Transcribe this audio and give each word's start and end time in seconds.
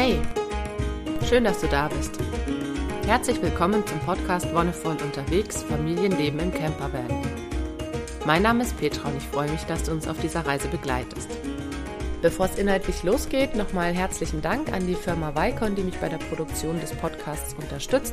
Hey, 0.00 0.20
schön, 1.28 1.42
dass 1.42 1.60
du 1.60 1.66
da 1.66 1.88
bist. 1.88 2.20
Herzlich 3.04 3.42
willkommen 3.42 3.84
zum 3.84 3.98
Podcast 3.98 4.54
Wonnevoll 4.54 4.96
unterwegs, 5.02 5.64
Familienleben 5.64 6.38
im 6.38 6.54
Campervan. 6.54 7.08
Mein 8.24 8.42
Name 8.42 8.62
ist 8.62 8.78
Petra 8.78 9.08
und 9.08 9.16
ich 9.16 9.26
freue 9.26 9.50
mich, 9.50 9.62
dass 9.62 9.82
du 9.82 9.90
uns 9.90 10.06
auf 10.06 10.20
dieser 10.20 10.46
Reise 10.46 10.68
begleitest. 10.68 11.28
Bevor 12.20 12.46
es 12.46 12.58
inhaltlich 12.58 13.04
losgeht, 13.04 13.54
nochmal 13.54 13.94
herzlichen 13.94 14.42
Dank 14.42 14.72
an 14.72 14.88
die 14.88 14.96
Firma 14.96 15.36
Vicon, 15.36 15.76
die 15.76 15.84
mich 15.84 15.98
bei 15.98 16.08
der 16.08 16.16
Produktion 16.16 16.80
des 16.80 16.92
Podcasts 16.92 17.54
unterstützt. 17.54 18.12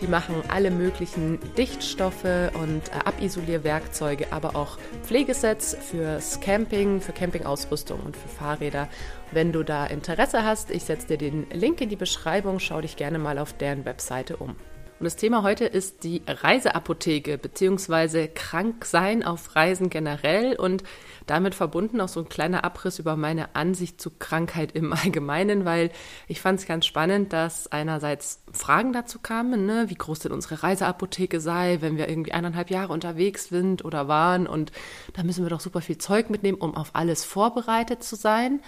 Die 0.00 0.08
machen 0.08 0.42
alle 0.48 0.72
möglichen 0.72 1.38
Dichtstoffe 1.56 2.24
und 2.24 2.82
äh, 2.88 3.04
Abisolierwerkzeuge, 3.04 4.32
aber 4.32 4.56
auch 4.56 4.78
Pflegesets 5.04 5.76
fürs 5.80 6.40
Camping, 6.40 7.00
für 7.00 7.12
Campingausrüstung 7.12 8.00
und 8.00 8.16
für 8.16 8.28
Fahrräder. 8.28 8.88
Wenn 9.30 9.52
du 9.52 9.62
da 9.62 9.86
Interesse 9.86 10.44
hast, 10.44 10.72
ich 10.72 10.82
setze 10.82 11.06
dir 11.06 11.18
den 11.18 11.48
Link 11.50 11.80
in 11.80 11.88
die 11.88 11.94
Beschreibung, 11.94 12.58
schau 12.58 12.80
dich 12.80 12.96
gerne 12.96 13.20
mal 13.20 13.38
auf 13.38 13.52
deren 13.52 13.84
Webseite 13.84 14.38
um. 14.38 14.56
Und 14.98 15.04
das 15.04 15.16
Thema 15.16 15.42
heute 15.42 15.66
ist 15.66 16.04
die 16.04 16.22
Reiseapotheke 16.26 17.38
beziehungsweise 17.38 18.28
Kranksein 18.28 19.22
auf 19.22 19.54
Reisen 19.54 19.90
generell 19.90 20.56
und 20.56 20.82
damit 21.26 21.54
verbunden 21.54 22.00
auch 22.00 22.08
so 22.08 22.20
ein 22.20 22.28
kleiner 22.28 22.64
Abriss 22.64 22.98
über 22.98 23.16
meine 23.16 23.54
Ansicht 23.54 24.00
zu 24.00 24.10
Krankheit 24.10 24.72
im 24.72 24.92
Allgemeinen, 24.92 25.64
weil 25.64 25.90
ich 26.28 26.40
fand 26.40 26.60
es 26.60 26.66
ganz 26.66 26.86
spannend, 26.86 27.32
dass 27.32 27.70
einerseits 27.70 28.42
Fragen 28.52 28.92
dazu 28.92 29.18
kamen, 29.18 29.66
ne, 29.66 29.86
wie 29.88 29.94
groß 29.94 30.20
denn 30.20 30.32
unsere 30.32 30.62
Reiseapotheke 30.62 31.40
sei, 31.40 31.78
wenn 31.80 31.96
wir 31.96 32.08
irgendwie 32.08 32.32
eineinhalb 32.32 32.70
Jahre 32.70 32.92
unterwegs 32.92 33.48
sind 33.48 33.84
oder 33.84 34.08
waren 34.08 34.46
und 34.46 34.72
da 35.14 35.22
müssen 35.22 35.44
wir 35.44 35.50
doch 35.50 35.60
super 35.60 35.80
viel 35.80 35.98
Zeug 35.98 36.30
mitnehmen, 36.30 36.58
um 36.58 36.76
auf 36.76 36.90
alles 36.94 37.24
vorbereitet 37.24 38.02
zu 38.02 38.16
sein. 38.16 38.60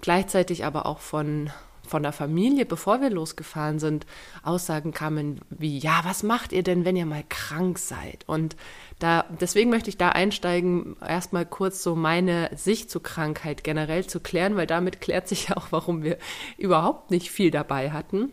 Gleichzeitig 0.00 0.64
aber 0.64 0.86
auch 0.86 1.00
von 1.00 1.50
von 1.88 2.02
der 2.02 2.12
Familie, 2.12 2.66
bevor 2.66 3.00
wir 3.00 3.10
losgefahren 3.10 3.78
sind, 3.78 4.06
Aussagen 4.42 4.92
kamen 4.92 5.40
wie, 5.50 5.78
ja, 5.78 6.00
was 6.04 6.22
macht 6.22 6.52
ihr 6.52 6.62
denn, 6.62 6.84
wenn 6.84 6.96
ihr 6.96 7.06
mal 7.06 7.24
krank 7.28 7.78
seid? 7.78 8.24
Und 8.26 8.56
da, 8.98 9.24
deswegen 9.40 9.70
möchte 9.70 9.90
ich 9.90 9.96
da 9.96 10.10
einsteigen, 10.10 10.96
erstmal 11.06 11.46
kurz 11.46 11.82
so 11.82 11.94
meine 11.94 12.50
Sicht 12.56 12.90
zur 12.90 13.02
Krankheit 13.02 13.64
generell 13.64 14.06
zu 14.06 14.20
klären, 14.20 14.56
weil 14.56 14.66
damit 14.66 15.00
klärt 15.00 15.28
sich 15.28 15.48
ja 15.48 15.56
auch, 15.58 15.68
warum 15.70 16.02
wir 16.02 16.18
überhaupt 16.56 17.10
nicht 17.10 17.30
viel 17.30 17.50
dabei 17.50 17.90
hatten. 17.90 18.32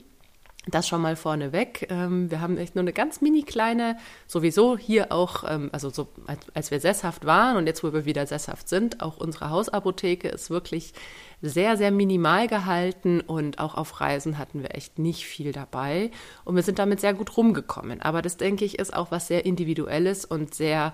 Das 0.67 0.87
schon 0.87 1.01
mal 1.01 1.15
vorneweg. 1.15 1.87
Ähm, 1.91 2.31
wir 2.31 2.41
haben 2.41 2.57
echt 2.57 2.73
nur 2.73 2.81
eine 2.81 2.93
ganz 2.93 3.21
mini 3.21 3.43
kleine, 3.43 3.97
sowieso 4.25 4.77
hier 4.77 5.11
auch, 5.11 5.43
ähm, 5.47 5.69
also 5.71 5.91
so 5.91 6.07
als, 6.25 6.39
als 6.55 6.71
wir 6.71 6.79
sesshaft 6.79 7.25
waren 7.25 7.57
und 7.57 7.67
jetzt, 7.67 7.83
wo 7.83 7.93
wir 7.93 8.05
wieder 8.05 8.25
sesshaft 8.25 8.67
sind, 8.67 9.01
auch 9.01 9.17
unsere 9.17 9.51
Hausapotheke 9.51 10.27
ist 10.27 10.49
wirklich 10.49 10.93
sehr, 11.41 11.77
sehr 11.77 11.91
minimal 11.91 12.47
gehalten 12.47 13.21
und 13.21 13.59
auch 13.59 13.75
auf 13.75 14.01
Reisen 14.01 14.37
hatten 14.37 14.61
wir 14.61 14.73
echt 14.75 14.99
nicht 14.99 15.25
viel 15.25 15.51
dabei 15.51 16.11
und 16.43 16.55
wir 16.55 16.63
sind 16.63 16.79
damit 16.79 17.01
sehr 17.01 17.13
gut 17.13 17.37
rumgekommen. 17.37 18.01
Aber 18.01 18.21
das, 18.21 18.37
denke 18.37 18.65
ich, 18.65 18.79
ist 18.79 18.93
auch 18.93 19.11
was 19.11 19.27
sehr 19.27 19.45
Individuelles 19.45 20.25
und 20.25 20.53
sehr, 20.53 20.93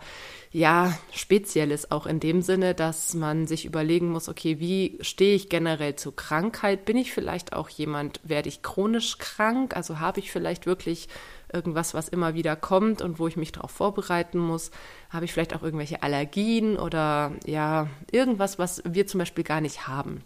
ja, 0.52 0.98
Spezielles 1.14 1.92
auch 1.92 2.06
in 2.06 2.20
dem 2.20 2.42
Sinne, 2.42 2.74
dass 2.76 3.14
man 3.14 3.48
sich 3.48 3.66
überlegen 3.66 4.12
muss, 4.12 4.30
okay, 4.30 4.60
wie 4.60 4.98
stehe 5.02 5.36
ich 5.36 5.50
generell 5.50 5.96
zur 5.96 6.16
Krankheit? 6.16 6.86
Bin 6.86 6.98
ich 6.98 7.14
vielleicht 7.14 7.54
auch 7.54 7.70
jemand, 7.70 8.20
werde 8.24 8.50
ich 8.50 8.62
chronisch 8.62 9.18
krank? 9.18 9.76
Also 9.76 10.00
habe 10.00 10.20
ich 10.20 10.32
vielleicht 10.32 10.66
wirklich 10.66 11.08
irgendwas, 11.54 11.94
was 11.94 12.10
immer 12.10 12.34
wieder 12.34 12.56
kommt 12.56 13.02
und 13.02 13.20
wo 13.20 13.28
ich 13.28 13.38
mich 13.38 13.52
darauf 13.52 13.72
vorbereiten 13.72 14.40
muss? 14.40 14.72
Habe 15.10 15.26
ich 15.26 15.34
vielleicht 15.34 15.56
auch 15.56 15.64
irgendwelche 15.64 16.04
Allergien 16.04 16.78
oder 16.78 17.32
ja, 17.46 17.88
irgendwas, 18.12 18.60
was 18.60 18.82
wir 18.86 19.08
zum 19.08 19.20
Beispiel 19.20 19.44
gar 19.44 19.62
nicht 19.62 19.88
haben? 19.88 20.24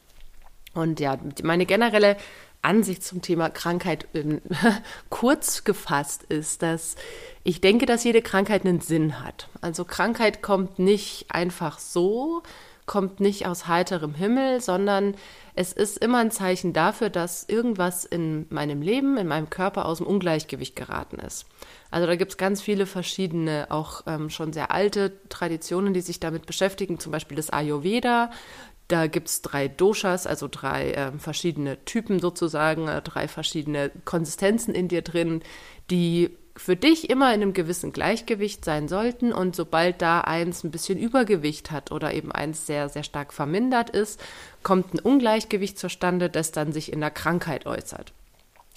Und 0.76 1.00
ja, 1.00 1.18
meine 1.42 1.66
generelle 1.66 2.18
Ansicht 2.62 3.04
zum 3.04 3.22
Thema 3.22 3.50
Krankheit 3.50 4.08
ähm, 4.14 4.42
kurz 5.10 5.64
gefasst 5.64 6.24
ist, 6.24 6.62
dass 6.62 6.96
ich 7.44 7.62
denke, 7.62 7.86
dass 7.86 8.04
jede 8.04 8.22
Krankheit 8.22 8.66
einen 8.66 8.82
Sinn 8.82 9.24
hat. 9.24 9.50
Also 9.62 9.86
Krankheit 9.86 10.42
kommt 10.42 10.80
nicht 10.80 11.28
einfach 11.30 11.80
so, 11.80 12.44
kommt 12.86 13.20
nicht 13.20 13.48
aus 13.48 13.68
heiterem 13.68 14.14
Himmel, 14.14 14.62
sondern 14.62 15.16
es 15.56 15.74
ist 15.74 15.98
immer 15.98 16.20
ein 16.20 16.32
Zeichen 16.32 16.74
dafür, 16.74 17.10
dass 17.10 17.48
irgendwas 17.48 18.04
in 18.04 18.46
meinem 18.50 18.82
Leben, 18.82 19.18
in 19.18 19.28
meinem 19.28 19.50
Körper 19.50 19.86
aus 19.86 20.00
dem 20.00 20.08
Ungleichgewicht 20.08 20.76
geraten 20.76 21.18
ist. 21.18 21.46
Also 21.90 22.08
da 22.08 22.16
gibt 22.16 22.32
es 22.32 22.38
ganz 22.38 22.62
viele 22.62 22.86
verschiedene, 22.86 23.68
auch 23.70 24.02
ähm, 24.06 24.30
schon 24.30 24.54
sehr 24.54 24.72
alte 24.72 25.14
Traditionen, 25.30 25.94
die 25.94 26.02
sich 26.02 26.20
damit 26.20 26.46
beschäftigen, 26.46 27.00
zum 27.00 27.12
Beispiel 27.12 27.38
das 27.38 27.52
Ayurveda. 27.52 28.32
Da 28.88 29.08
gibt 29.08 29.30
es 29.30 29.42
drei 29.42 29.68
Doshas, 29.68 30.28
also 30.28 30.48
drei 30.50 30.92
äh, 30.92 31.12
verschiedene 31.18 31.84
Typen 31.86 32.20
sozusagen, 32.20 32.88
äh, 32.88 33.02
drei 33.02 33.28
verschiedene 33.28 33.92
Konsistenzen 34.06 34.76
in 34.76 34.88
dir 34.88 35.02
drin, 35.02 35.42
die 35.90 36.38
für 36.58 36.76
dich 36.76 37.10
immer 37.10 37.34
in 37.34 37.42
einem 37.42 37.54
gewissen 37.54 37.92
Gleichgewicht 37.92 38.64
sein 38.64 38.88
sollten. 38.88 39.34
Und 39.34 39.56
sobald 39.56 40.02
da 40.02 40.22
eins 40.22 40.64
ein 40.64 40.72
bisschen 40.72 40.98
Übergewicht 40.98 41.72
hat 41.72 41.92
oder 41.92 42.14
eben 42.14 42.32
eins 42.32 42.66
sehr, 42.66 42.88
sehr 42.90 43.04
stark 43.04 43.34
vermindert 43.34 43.90
ist, 43.90 44.22
kommt 44.64 44.94
ein 44.94 45.00
Ungleichgewicht 45.00 45.78
zustande, 45.78 46.30
das 46.30 46.52
dann 46.52 46.72
sich 46.72 46.94
in 46.94 47.02
der 47.02 47.12
Krankheit 47.12 47.66
äußert. 47.66 48.14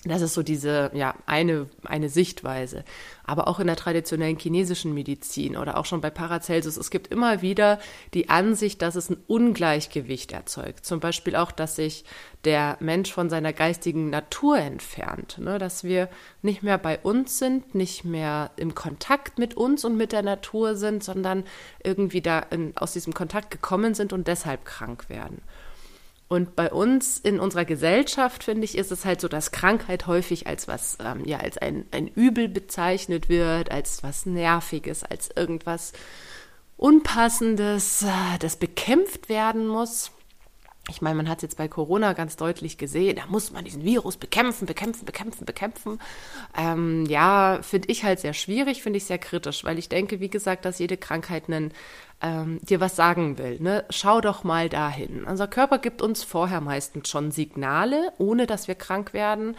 Das 0.05 0.23
ist 0.23 0.35
so 0.35 0.45
diese, 0.45 0.93
ja, 0.95 1.17
eine, 1.27 1.67
eine 1.83 2.09
Sichtweise. 2.09 2.85
Aber 3.25 3.49
auch 3.49 3.59
in 3.59 3.67
der 3.67 3.75
traditionellen 3.75 4.39
chinesischen 4.39 4.95
Medizin 4.95 5.57
oder 5.57 5.77
auch 5.77 5.87
schon 5.87 6.01
bei 6.01 6.09
Paracelsus, 6.09 6.77
es 6.77 6.91
gibt 6.91 7.09
immer 7.09 7.43
wieder 7.43 7.81
die 8.15 8.29
Ansicht, 8.29 8.81
dass 8.81 8.95
es 8.95 9.11
ein 9.11 9.17
Ungleichgewicht 9.27 10.31
erzeugt. 10.31 10.87
Zum 10.87 11.01
Beispiel 11.01 11.35
auch, 11.35 11.51
dass 11.51 11.75
sich 11.75 12.05
der 12.45 12.77
Mensch 12.79 13.13
von 13.13 13.29
seiner 13.29 13.53
geistigen 13.53 14.09
Natur 14.09 14.59
entfernt. 14.59 15.39
Ne? 15.39 15.59
Dass 15.59 15.83
wir 15.83 16.09
nicht 16.43 16.63
mehr 16.63 16.79
bei 16.79 17.01
uns 17.01 17.41
sind, 17.41 17.75
nicht 17.75 18.05
mehr 18.05 18.53
im 18.55 18.77
Kontakt 18.77 19.41
mit 19.41 19.57
uns 19.57 19.85
und 19.85 19.97
mit 19.97 20.13
der 20.13 20.23
Natur 20.23 20.77
sind, 20.77 21.03
sondern 21.03 21.43
irgendwie 21.83 22.23
da 22.23 22.39
in, 22.39 22.73
aus 22.77 22.93
diesem 22.93 23.15
Kontakt 23.15 23.51
gekommen 23.51 23.95
sind 23.95 24.13
und 24.13 24.29
deshalb 24.29 24.65
krank 24.65 25.09
werden. 25.09 25.43
Und 26.29 26.57
bei 26.57 26.71
uns 26.71 27.19
in 27.19 27.41
unserer 27.41 27.65
Gesellschaft, 27.65 28.45
finde 28.45 28.67
ich, 28.67 28.77
ist 28.77 28.93
es 28.93 29.07
halt 29.07 29.21
so, 29.21 29.29
dass 29.29 29.51
Krankheit 29.51 30.07
häufig 30.07 30.47
als 30.47 30.69
was, 30.69 30.99
ähm, 31.03 31.25
ja, 31.25 31.39
als 31.39 31.57
ein, 31.57 31.87
ein 31.91 32.07
Übel 32.07 32.49
bezeichnet 32.49 33.31
wird, 33.31 33.71
als 33.71 34.03
was 34.03 34.27
Nerviges, 34.27 35.05
als 35.05 35.31
irgendwas 35.35 35.93
Unpassendes, 36.77 38.03
äh, 38.03 38.39
das 38.41 38.57
bekämpft 38.57 39.31
werden 39.31 39.67
muss. 39.67 40.11
Ich 40.89 41.03
meine, 41.03 41.17
man 41.17 41.29
hat 41.29 41.39
es 41.39 41.43
jetzt 41.43 41.59
bei 41.59 41.69
Corona 41.69 42.15
ganz 42.15 42.37
deutlich 42.37 42.79
gesehen, 42.79 43.17
da 43.17 43.27
muss 43.27 43.53
man 43.53 43.65
diesen 43.65 43.85
Virus 43.85 44.17
bekämpfen, 44.17 44.67
bekämpfen, 44.67 45.05
bekämpfen, 45.05 45.45
bekämpfen. 45.45 46.01
Ähm, 46.57 47.05
ja, 47.07 47.61
finde 47.63 47.89
ich 47.91 48.05
halt 48.05 48.21
sehr 48.21 48.33
schwierig, 48.33 48.83
finde 48.83 48.97
ich 48.97 49.05
sehr 49.05 49.19
kritisch, 49.19 49.65
weil 49.65 49.79
ich 49.79 49.89
denke, 49.89 50.21
wie 50.21 50.31
gesagt, 50.31 50.65
dass 50.65 50.79
jede 50.79 50.97
Krankheit 50.97 51.45
einen, 51.49 51.73
ähm, 52.23 52.59
dir 52.63 52.81
was 52.81 52.97
sagen 52.97 53.37
will. 53.37 53.61
Ne? 53.61 53.85
Schau 53.91 54.21
doch 54.21 54.45
mal 54.45 54.69
dahin. 54.69 55.25
Unser 55.25 55.47
Körper 55.47 55.79
gibt 55.79 56.01
uns 56.01 56.25
vorher 56.25 56.63
meistens 56.63 57.09
schon 57.09 57.31
Signale, 57.31 58.13
ohne 58.19 58.47
dass 58.47 58.67
wir 58.67 58.75
krank 58.75 59.13
werden, 59.13 59.57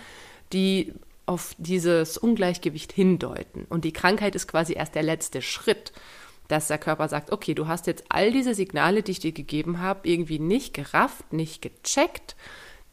die 0.52 0.94
auf 1.28 1.56
dieses 1.60 2.18
Ungleichgewicht 2.18 2.92
hindeuten. 2.92 3.68
Und 3.70 3.86
die 3.86 3.94
Krankheit 3.94 4.34
ist 4.34 4.48
quasi 4.48 4.74
erst 4.74 4.96
der 4.96 5.04
letzte 5.04 5.44
Schritt 5.44 5.94
dass 6.50 6.68
der 6.68 6.80
Körper 6.80 7.08
sagt, 7.08 7.32
okay, 7.32 7.54
du 7.54 7.68
hast 7.68 7.88
jetzt 7.88 8.04
all 8.10 8.32
diese 8.32 8.54
Signale, 8.54 9.04
die 9.04 9.12
ich 9.12 9.20
dir 9.20 9.32
gegeben 9.32 9.80
habe, 9.80 10.10
irgendwie 10.10 10.40
nicht 10.40 10.74
gerafft, 10.74 11.32
nicht 11.32 11.62
gecheckt, 11.62 12.36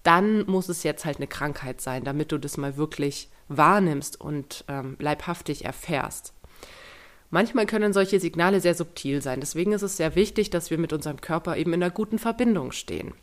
dann 0.03 0.47
muss 0.47 0.69
es 0.69 0.85
jetzt 0.85 1.05
halt 1.05 1.17
eine 1.17 1.27
Krankheit 1.27 1.81
sein, 1.81 2.05
damit 2.05 2.31
du 2.31 2.39
das 2.39 2.59
mal 2.59 2.77
wirklich 2.77 3.29
wahrnimmst 3.49 4.21
und 4.21 4.65
ähm, 4.69 4.97
leibhaftig 5.01 5.65
erfährst. 5.65 6.33
Manchmal 7.31 7.67
können 7.67 7.93
solche 7.93 8.21
Signale 8.21 8.61
sehr 8.61 8.75
subtil 8.75 9.21
sein. 9.21 9.41
Deswegen 9.41 9.73
ist 9.73 9.83
es 9.83 9.97
sehr 9.97 10.15
wichtig, 10.15 10.51
dass 10.51 10.71
wir 10.71 10.79
mit 10.79 10.93
unserem 10.93 11.21
Körper 11.21 11.57
eben 11.57 11.73
in 11.73 11.83
einer 11.83 11.91
guten 11.91 12.19
Verbindung 12.19 12.73
stehen. 12.73 13.15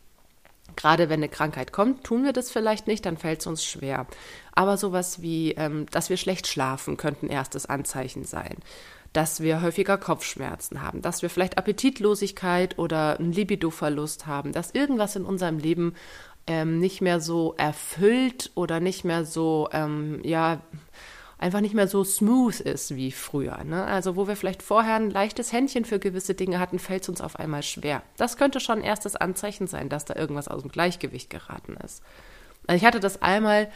Gerade 0.76 1.10
wenn 1.10 1.20
eine 1.20 1.30
Krankheit 1.30 1.72
kommt, 1.72 2.04
tun 2.04 2.24
wir 2.24 2.34
das 2.34 2.50
vielleicht 2.50 2.88
nicht, 2.88 3.06
dann 3.06 3.18
fällt 3.18 3.42
es 3.42 3.48
uns 3.48 3.64
schwer. 3.64 4.08
Aber 4.54 4.78
sowas 4.78 5.22
wie, 5.22 5.52
ähm, 5.52 5.86
dass 5.92 6.10
wir 6.10 6.18
schlecht 6.18 6.48
schlafen, 6.48 6.98
könnten 6.98 7.30
erstes 7.30 7.68
Anzeichen 7.68 8.24
sein 8.24 8.58
dass 9.14 9.42
wir 9.42 9.62
häufiger 9.62 9.98
Kopfschmerzen 9.98 10.82
haben, 10.82 11.02
dass 11.02 11.22
wir 11.22 11.30
vielleicht 11.30 11.58
Appetitlosigkeit 11.58 12.78
oder 12.80 13.20
einen 13.20 13.32
Libidoverlust 13.32 14.26
haben, 14.26 14.52
dass 14.52 14.72
irgendwas 14.72 15.16
in 15.16 15.24
unserem 15.26 15.60
Leben 15.60 15.94
ähm, 16.48 16.80
nicht 16.80 17.02
mehr 17.02 17.22
so 17.22 17.54
erfüllt 17.58 18.52
oder 18.56 18.80
nicht 18.80 19.06
mehr 19.06 19.24
so, 19.24 19.70
ähm, 19.72 20.20
ja, 20.24 20.62
einfach 21.38 21.62
nicht 21.62 21.76
mehr 21.76 21.88
so 21.88 22.04
smooth 22.04 22.60
ist 22.62 22.96
wie 22.96 23.12
früher. 23.12 23.64
Ne? 23.64 23.84
Also 23.84 24.16
wo 24.16 24.28
wir 24.28 24.36
vielleicht 24.36 24.64
vorher 24.64 24.96
ein 24.96 25.10
leichtes 25.10 25.52
Händchen 25.52 25.86
für 25.86 26.00
gewisse 26.00 26.34
Dinge 26.34 26.60
hatten, 26.60 26.80
fällt 26.80 27.04
es 27.04 27.10
uns 27.10 27.22
auf 27.22 27.38
einmal 27.38 27.64
schwer. 27.64 28.02
Das 28.18 28.38
könnte 28.38 28.60
schon 28.60 28.82
erstes 28.82 29.16
Anzeichen 29.16 29.68
sein, 29.68 29.90
dass 29.90 30.06
da 30.06 30.16
irgendwas 30.16 30.48
aus 30.48 30.62
dem 30.62 30.72
Gleichgewicht 30.72 31.30
geraten 31.30 31.76
ist. 31.84 32.02
Also 32.66 32.78
ich 32.78 32.86
hatte 32.86 33.02
das 33.02 33.22
einmal, 33.22 33.70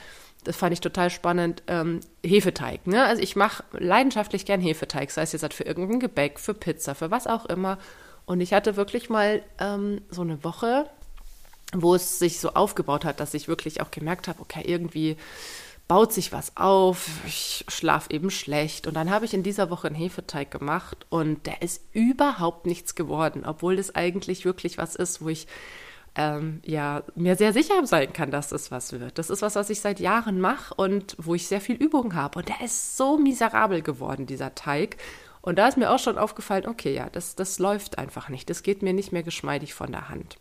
das 0.44 0.56
fand 0.56 0.74
ich 0.74 0.81
total 0.81 1.10
spannend, 1.10 1.63
ähm, 1.68 2.00
Hefeteig. 2.24 2.88
Ne? 2.88 3.04
Also 3.04 3.22
ich 3.22 3.36
mache 3.36 3.63
leidenschaftlich 3.74 4.45
gern 4.45 4.62
Hefeteig, 4.62 5.12
sei 5.12 5.24
es 5.24 5.34
jetzt 5.34 5.42
halt 5.42 5.54
für 5.54 5.63
irgendein 5.63 6.00
Gebäck, 6.00 6.39
für 6.39 6.54
Pizza, 6.54 6.95
für 6.95 7.12
was 7.12 7.28
auch 7.28 7.45
immer. 7.45 7.78
Und 8.25 8.42
ich 8.42 8.54
hatte 8.54 8.75
wirklich 8.75 9.10
mal 9.10 9.42
ähm, 9.60 10.01
so 10.10 10.22
eine 10.22 10.44
Woche, 10.44 10.89
wo 11.74 11.95
es 11.95 12.19
sich 12.19 12.39
so 12.39 12.51
aufgebaut 12.54 13.06
hat, 13.06 13.19
dass 13.19 13.34
ich 13.34 13.48
wirklich 13.48 13.81
auch 13.81 13.92
gemerkt 13.92 14.28
habe, 14.28 14.42
okay, 14.42 14.63
irgendwie 14.66 15.18
baut 15.88 16.12
sich 16.12 16.34
was 16.34 16.56
auf, 16.57 17.07
ich 17.25 17.66
schlafe 17.69 18.12
eben 18.12 18.30
schlecht. 18.30 18.88
Und 18.88 18.94
dann 18.95 19.10
habe 19.10 19.25
ich 19.25 19.33
in 19.33 19.44
dieser 19.44 19.69
Woche 19.69 19.88
einen 19.88 19.95
Hefeteig 19.95 20.51
gemacht 20.51 21.06
und 21.10 21.45
der 21.45 21.62
ist 21.62 21.81
überhaupt 21.94 22.66
nichts 22.66 22.95
geworden, 22.95 23.45
obwohl 23.45 23.78
das 23.78 23.95
eigentlich 23.95 24.44
wirklich 24.44 24.78
was 24.78 24.95
ist, 24.95 25.22
wo 25.22 25.30
ich 25.30 25.48
ähm, 26.18 26.62
ja 26.66 27.04
mir 27.16 27.36
sehr 27.36 27.54
sicher 27.54 27.86
sein 27.86 28.12
kann, 28.12 28.31
dass 28.31 28.50
das 28.50 28.72
was 28.72 28.92
wird. 28.92 29.18
Das 29.18 29.30
ist 29.30 29.42
was, 29.42 29.56
was 29.56 29.69
ich 29.69 29.80
seit 29.80 30.00
Jahren 30.00 30.42
mache 30.42 30.74
und 30.74 31.16
wo 31.19 31.36
ich 31.36 31.48
sehr 31.48 31.62
viel 31.62 31.75
Übung 31.75 32.16
habe. 32.16 32.40
Und 32.40 32.50
der 32.50 32.62
ist 32.62 32.98
so 32.98 33.18
miserabel 33.18 33.81
geworden, 33.81 34.25
dieser 34.25 34.56
Teig. 34.56 34.98
Und 35.42 35.58
da 35.58 35.68
ist 35.68 35.78
mir 35.78 35.92
auch 35.92 36.00
schon 36.00 36.18
aufgefallen, 36.18 36.68
okay, 36.68 36.94
ja, 36.94 37.10
das, 37.10 37.36
das 37.36 37.60
läuft 37.60 38.00
einfach 38.00 38.28
nicht. 38.30 38.50
Das 38.50 38.64
geht 38.64 38.81
mir 38.81 38.94
nicht 38.94 39.14
mehr 39.14 39.24
geschmeidig 39.24 39.74
von 39.74 39.92
der 39.92 40.10
Hand. 40.10 40.38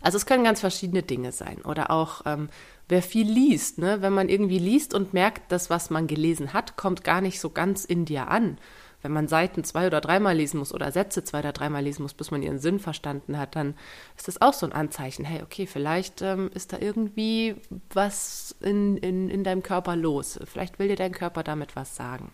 Also 0.00 0.16
es 0.16 0.26
können 0.26 0.44
ganz 0.44 0.60
verschiedene 0.60 1.02
Dinge 1.02 1.32
sein. 1.32 1.60
Oder 1.62 1.90
auch, 1.90 2.22
ähm, 2.24 2.48
wer 2.88 3.02
viel 3.02 3.30
liest, 3.30 3.78
ne? 3.78 4.00
wenn 4.00 4.12
man 4.12 4.28
irgendwie 4.28 4.58
liest 4.58 4.94
und 4.94 5.12
merkt, 5.12 5.50
dass 5.50 5.70
was 5.70 5.90
man 5.90 6.06
gelesen 6.06 6.52
hat, 6.52 6.76
kommt 6.76 7.04
gar 7.04 7.20
nicht 7.20 7.40
so 7.40 7.50
ganz 7.50 7.84
in 7.84 8.04
dir 8.04 8.28
an 8.28 8.58
wenn 9.02 9.12
man 9.12 9.28
Seiten 9.28 9.64
zwei 9.64 9.86
oder 9.86 10.00
dreimal 10.00 10.36
lesen 10.36 10.58
muss 10.58 10.72
oder 10.72 10.90
Sätze 10.92 11.24
zwei 11.24 11.40
oder 11.40 11.52
dreimal 11.52 11.82
lesen 11.82 12.02
muss, 12.02 12.14
bis 12.14 12.30
man 12.30 12.42
ihren 12.42 12.58
Sinn 12.58 12.78
verstanden 12.78 13.38
hat, 13.38 13.56
dann 13.56 13.74
ist 14.16 14.28
das 14.28 14.40
auch 14.40 14.52
so 14.52 14.66
ein 14.66 14.72
Anzeichen. 14.72 15.24
Hey, 15.24 15.42
okay, 15.42 15.66
vielleicht 15.66 16.22
ähm, 16.22 16.50
ist 16.54 16.72
da 16.72 16.78
irgendwie 16.78 17.56
was 17.92 18.54
in, 18.60 18.96
in, 18.96 19.28
in 19.28 19.44
deinem 19.44 19.62
Körper 19.62 19.96
los. 19.96 20.38
Vielleicht 20.44 20.78
will 20.78 20.88
dir 20.88 20.96
dein 20.96 21.12
Körper 21.12 21.42
damit 21.42 21.76
was 21.76 21.96
sagen. 21.96 22.32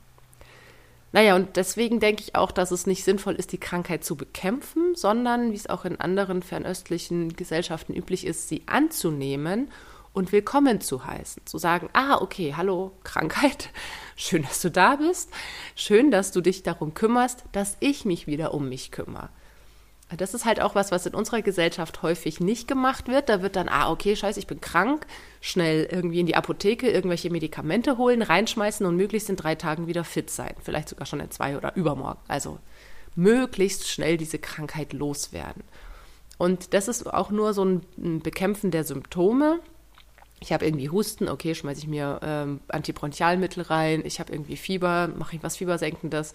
Naja, 1.10 1.36
und 1.36 1.56
deswegen 1.56 2.00
denke 2.00 2.22
ich 2.22 2.34
auch, 2.34 2.52
dass 2.52 2.70
es 2.70 2.86
nicht 2.86 3.02
sinnvoll 3.02 3.34
ist, 3.34 3.52
die 3.52 3.58
Krankheit 3.58 4.04
zu 4.04 4.14
bekämpfen, 4.14 4.94
sondern, 4.94 5.52
wie 5.52 5.56
es 5.56 5.68
auch 5.68 5.86
in 5.86 5.98
anderen 5.98 6.42
fernöstlichen 6.42 7.34
Gesellschaften 7.34 7.94
üblich 7.94 8.26
ist, 8.26 8.48
sie 8.48 8.64
anzunehmen 8.66 9.70
und 10.12 10.32
willkommen 10.32 10.80
zu 10.80 11.04
heißen. 11.04 11.46
Zu 11.46 11.58
sagen, 11.58 11.88
ah, 11.92 12.18
okay, 12.20 12.54
hallo 12.56 12.92
Krankheit, 13.04 13.70
schön, 14.16 14.42
dass 14.42 14.60
du 14.60 14.70
da 14.70 14.96
bist, 14.96 15.30
schön, 15.74 16.10
dass 16.10 16.32
du 16.32 16.40
dich 16.40 16.62
darum 16.62 16.94
kümmerst, 16.94 17.44
dass 17.52 17.76
ich 17.80 18.04
mich 18.04 18.26
wieder 18.26 18.54
um 18.54 18.68
mich 18.68 18.90
kümmere. 18.90 19.28
Das 20.16 20.32
ist 20.32 20.46
halt 20.46 20.60
auch 20.60 20.74
was, 20.74 20.90
was 20.90 21.04
in 21.04 21.14
unserer 21.14 21.42
Gesellschaft 21.42 22.02
häufig 22.02 22.40
nicht 22.40 22.66
gemacht 22.66 23.08
wird. 23.08 23.28
Da 23.28 23.42
wird 23.42 23.56
dann, 23.56 23.68
ah, 23.68 23.90
okay, 23.90 24.16
scheiße, 24.16 24.40
ich 24.40 24.46
bin 24.46 24.60
krank, 24.60 25.06
schnell 25.42 25.86
irgendwie 25.90 26.20
in 26.20 26.26
die 26.26 26.36
Apotheke 26.36 26.90
irgendwelche 26.90 27.28
Medikamente 27.30 27.98
holen, 27.98 28.22
reinschmeißen 28.22 28.86
und 28.86 28.96
möglichst 28.96 29.28
in 29.28 29.36
drei 29.36 29.54
Tagen 29.54 29.86
wieder 29.86 30.04
fit 30.04 30.30
sein. 30.30 30.54
Vielleicht 30.62 30.88
sogar 30.88 31.04
schon 31.04 31.20
in 31.20 31.30
zwei 31.30 31.58
oder 31.58 31.76
übermorgen. 31.76 32.20
Also 32.26 32.58
möglichst 33.16 33.86
schnell 33.88 34.16
diese 34.16 34.38
Krankheit 34.38 34.94
loswerden. 34.94 35.62
Und 36.38 36.72
das 36.72 36.88
ist 36.88 37.06
auch 37.06 37.30
nur 37.30 37.52
so 37.52 37.64
ein 37.64 38.20
Bekämpfen 38.22 38.70
der 38.70 38.84
Symptome 38.84 39.60
ich 40.40 40.52
habe 40.52 40.64
irgendwie 40.64 40.90
Husten, 40.90 41.28
okay, 41.28 41.54
schmeiße 41.54 41.80
ich 41.80 41.88
mir 41.88 42.20
ähm, 42.22 42.60
Antibronchialmittel 42.68 43.64
rein, 43.64 44.02
ich 44.04 44.20
habe 44.20 44.32
irgendwie 44.32 44.56
Fieber, 44.56 45.08
mache 45.08 45.36
ich 45.36 45.42
was 45.42 45.56
Fiebersenkendes, 45.56 46.32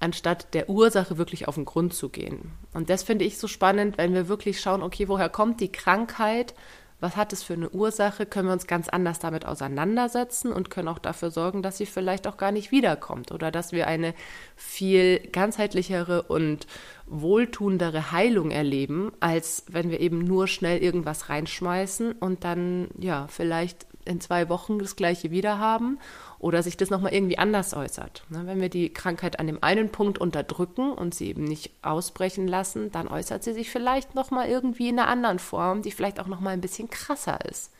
anstatt 0.00 0.54
der 0.54 0.68
Ursache 0.68 1.18
wirklich 1.18 1.48
auf 1.48 1.54
den 1.54 1.64
Grund 1.64 1.94
zu 1.94 2.08
gehen. 2.08 2.52
Und 2.72 2.90
das 2.90 3.02
finde 3.02 3.24
ich 3.24 3.38
so 3.38 3.48
spannend, 3.48 3.98
wenn 3.98 4.14
wir 4.14 4.28
wirklich 4.28 4.60
schauen, 4.60 4.82
okay, 4.82 5.08
woher 5.08 5.28
kommt 5.28 5.60
die 5.60 5.72
Krankheit? 5.72 6.54
Was 6.98 7.16
hat 7.16 7.34
es 7.34 7.42
für 7.42 7.52
eine 7.52 7.68
Ursache, 7.68 8.24
können 8.24 8.48
wir 8.48 8.54
uns 8.54 8.66
ganz 8.66 8.88
anders 8.88 9.18
damit 9.18 9.44
auseinandersetzen 9.44 10.50
und 10.50 10.70
können 10.70 10.88
auch 10.88 10.98
dafür 10.98 11.30
sorgen, 11.30 11.62
dass 11.62 11.76
sie 11.76 11.84
vielleicht 11.84 12.26
auch 12.26 12.38
gar 12.38 12.52
nicht 12.52 12.70
wiederkommt 12.70 13.32
oder 13.32 13.50
dass 13.50 13.72
wir 13.72 13.86
eine 13.86 14.14
viel 14.56 15.18
ganzheitlichere 15.18 16.22
und 16.22 16.66
wohltuendere 17.06 18.10
Heilung 18.12 18.50
erleben, 18.50 19.12
als 19.20 19.64
wenn 19.68 19.90
wir 19.90 20.00
eben 20.00 20.18
nur 20.18 20.48
schnell 20.48 20.82
irgendwas 20.82 21.28
reinschmeißen 21.28 22.12
und 22.12 22.44
dann 22.44 22.88
ja 22.98 23.26
vielleicht 23.28 23.86
in 24.04 24.20
zwei 24.20 24.48
Wochen 24.48 24.78
das 24.78 24.96
gleiche 24.96 25.30
wieder 25.30 25.58
haben 25.58 25.98
oder 26.38 26.62
sich 26.62 26.76
das 26.76 26.90
nochmal 26.90 27.12
irgendwie 27.12 27.38
anders 27.38 27.74
äußert. 27.74 28.24
Ne, 28.28 28.42
wenn 28.46 28.60
wir 28.60 28.68
die 28.68 28.92
Krankheit 28.92 29.38
an 29.40 29.46
dem 29.46 29.62
einen 29.62 29.90
Punkt 29.90 30.18
unterdrücken 30.18 30.92
und 30.92 31.14
sie 31.14 31.28
eben 31.28 31.44
nicht 31.44 31.70
ausbrechen 31.82 32.46
lassen, 32.48 32.90
dann 32.92 33.08
äußert 33.08 33.42
sie 33.42 33.52
sich 33.52 33.70
vielleicht 33.70 34.14
nochmal 34.14 34.48
irgendwie 34.48 34.88
in 34.88 34.98
einer 34.98 35.08
anderen 35.08 35.38
Form, 35.38 35.82
die 35.82 35.90
vielleicht 35.90 36.20
auch 36.20 36.28
nochmal 36.28 36.54
ein 36.54 36.60
bisschen 36.60 36.90
krasser 36.90 37.44
ist. 37.44 37.72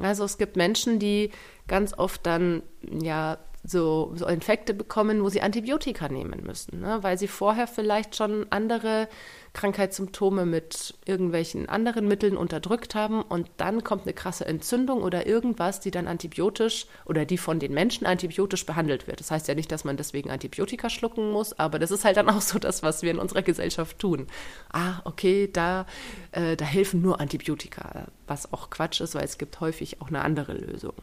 Also 0.00 0.24
es 0.24 0.38
gibt 0.38 0.56
Menschen, 0.56 0.98
die 0.98 1.30
ganz 1.68 1.94
oft 1.96 2.24
dann 2.26 2.62
ja 2.82 3.38
so, 3.66 4.12
so 4.14 4.26
Infekte 4.26 4.74
bekommen, 4.74 5.22
wo 5.22 5.28
sie 5.28 5.42
Antibiotika 5.42 6.08
nehmen 6.08 6.42
müssen, 6.44 6.80
ne? 6.80 6.98
weil 7.02 7.18
sie 7.18 7.28
vorher 7.28 7.66
vielleicht 7.66 8.14
schon 8.14 8.46
andere 8.50 9.08
Krankheitssymptome 9.54 10.46
mit 10.46 10.94
irgendwelchen 11.06 11.68
anderen 11.68 12.06
Mitteln 12.06 12.36
unterdrückt 12.36 12.94
haben 12.94 13.22
und 13.22 13.48
dann 13.56 13.82
kommt 13.82 14.02
eine 14.02 14.12
krasse 14.12 14.44
Entzündung 14.44 15.02
oder 15.02 15.26
irgendwas, 15.26 15.80
die 15.80 15.90
dann 15.90 16.06
antibiotisch 16.06 16.86
oder 17.06 17.24
die 17.24 17.38
von 17.38 17.58
den 17.58 17.72
Menschen 17.72 18.06
antibiotisch 18.06 18.66
behandelt 18.66 19.06
wird. 19.08 19.20
Das 19.20 19.30
heißt 19.30 19.48
ja 19.48 19.54
nicht, 19.54 19.72
dass 19.72 19.84
man 19.84 19.96
deswegen 19.96 20.30
Antibiotika 20.30 20.90
schlucken 20.90 21.32
muss, 21.32 21.58
aber 21.58 21.78
das 21.78 21.90
ist 21.90 22.04
halt 22.04 22.18
dann 22.18 22.28
auch 22.28 22.42
so 22.42 22.58
das, 22.58 22.82
was 22.82 23.02
wir 23.02 23.10
in 23.10 23.18
unserer 23.18 23.42
Gesellschaft 23.42 23.98
tun. 23.98 24.26
Ah, 24.72 25.00
okay, 25.04 25.48
da, 25.52 25.86
äh, 26.32 26.56
da 26.56 26.64
helfen 26.64 27.00
nur 27.00 27.20
Antibiotika, 27.20 28.08
was 28.26 28.52
auch 28.52 28.70
Quatsch 28.70 29.00
ist, 29.00 29.14
weil 29.14 29.24
es 29.24 29.38
gibt 29.38 29.60
häufig 29.60 30.00
auch 30.02 30.08
eine 30.08 30.20
andere 30.20 30.52
Lösung. 30.52 30.94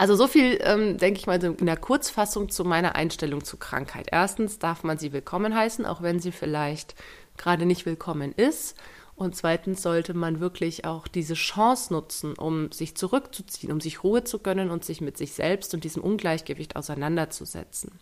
Also 0.00 0.16
so 0.16 0.28
viel, 0.28 0.58
ähm, 0.62 0.96
denke 0.96 1.20
ich 1.20 1.26
mal, 1.26 1.44
in 1.44 1.66
der 1.66 1.76
Kurzfassung 1.76 2.48
zu 2.48 2.64
meiner 2.64 2.94
Einstellung 2.94 3.44
zu 3.44 3.58
Krankheit. 3.58 4.06
Erstens 4.10 4.58
darf 4.58 4.82
man 4.82 4.96
sie 4.96 5.12
willkommen 5.12 5.54
heißen, 5.54 5.84
auch 5.84 6.00
wenn 6.00 6.20
sie 6.20 6.32
vielleicht 6.32 6.94
gerade 7.36 7.66
nicht 7.66 7.84
willkommen 7.84 8.32
ist. 8.32 8.78
Und 9.14 9.36
zweitens 9.36 9.82
sollte 9.82 10.14
man 10.14 10.40
wirklich 10.40 10.86
auch 10.86 11.06
diese 11.06 11.34
Chance 11.34 11.92
nutzen, 11.92 12.32
um 12.32 12.72
sich 12.72 12.96
zurückzuziehen, 12.96 13.70
um 13.70 13.82
sich 13.82 14.02
Ruhe 14.02 14.24
zu 14.24 14.38
gönnen 14.38 14.70
und 14.70 14.86
sich 14.86 15.02
mit 15.02 15.18
sich 15.18 15.34
selbst 15.34 15.74
und 15.74 15.84
diesem 15.84 16.02
Ungleichgewicht 16.02 16.76
auseinanderzusetzen. 16.76 17.92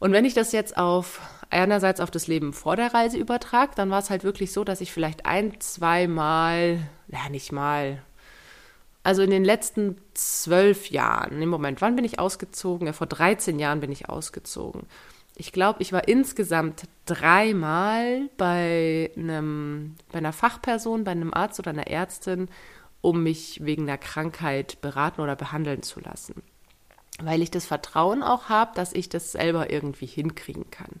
Und 0.00 0.10
wenn 0.10 0.24
ich 0.24 0.34
das 0.34 0.50
jetzt 0.50 0.76
auf 0.76 1.20
einerseits 1.50 2.00
auf 2.00 2.10
das 2.10 2.26
Leben 2.26 2.52
vor 2.52 2.74
der 2.74 2.92
Reise 2.92 3.16
übertrage, 3.16 3.76
dann 3.76 3.90
war 3.90 4.00
es 4.00 4.10
halt 4.10 4.24
wirklich 4.24 4.52
so, 4.52 4.64
dass 4.64 4.80
ich 4.80 4.92
vielleicht 4.92 5.24
ein, 5.24 5.60
zwei 5.60 6.08
Mal, 6.08 6.80
ja 7.06 7.28
nicht 7.30 7.52
mal, 7.52 8.02
also 9.04 9.22
in 9.22 9.30
den 9.30 9.44
letzten 9.44 9.98
zwölf 10.14 10.90
Jahren, 10.90 11.40
im 11.42 11.50
Moment, 11.50 11.82
wann 11.82 11.94
bin 11.94 12.06
ich 12.06 12.18
ausgezogen? 12.18 12.86
Ja, 12.86 12.94
vor 12.94 13.06
13 13.06 13.58
Jahren 13.58 13.80
bin 13.80 13.92
ich 13.92 14.08
ausgezogen. 14.08 14.86
Ich 15.36 15.52
glaube, 15.52 15.82
ich 15.82 15.92
war 15.92 16.08
insgesamt 16.08 16.84
dreimal 17.04 18.30
bei 18.38 19.10
einem, 19.16 19.96
bei 20.10 20.18
einer 20.18 20.32
Fachperson, 20.32 21.04
bei 21.04 21.10
einem 21.10 21.34
Arzt 21.34 21.58
oder 21.58 21.70
einer 21.70 21.86
Ärztin, 21.86 22.48
um 23.02 23.22
mich 23.22 23.60
wegen 23.62 23.82
einer 23.82 23.98
Krankheit 23.98 24.80
beraten 24.80 25.20
oder 25.20 25.36
behandeln 25.36 25.82
zu 25.82 26.00
lassen. 26.00 26.42
Weil 27.20 27.42
ich 27.42 27.50
das 27.50 27.66
Vertrauen 27.66 28.22
auch 28.22 28.48
habe, 28.48 28.72
dass 28.74 28.94
ich 28.94 29.10
das 29.10 29.32
selber 29.32 29.70
irgendwie 29.70 30.06
hinkriegen 30.06 30.70
kann. 30.70 31.00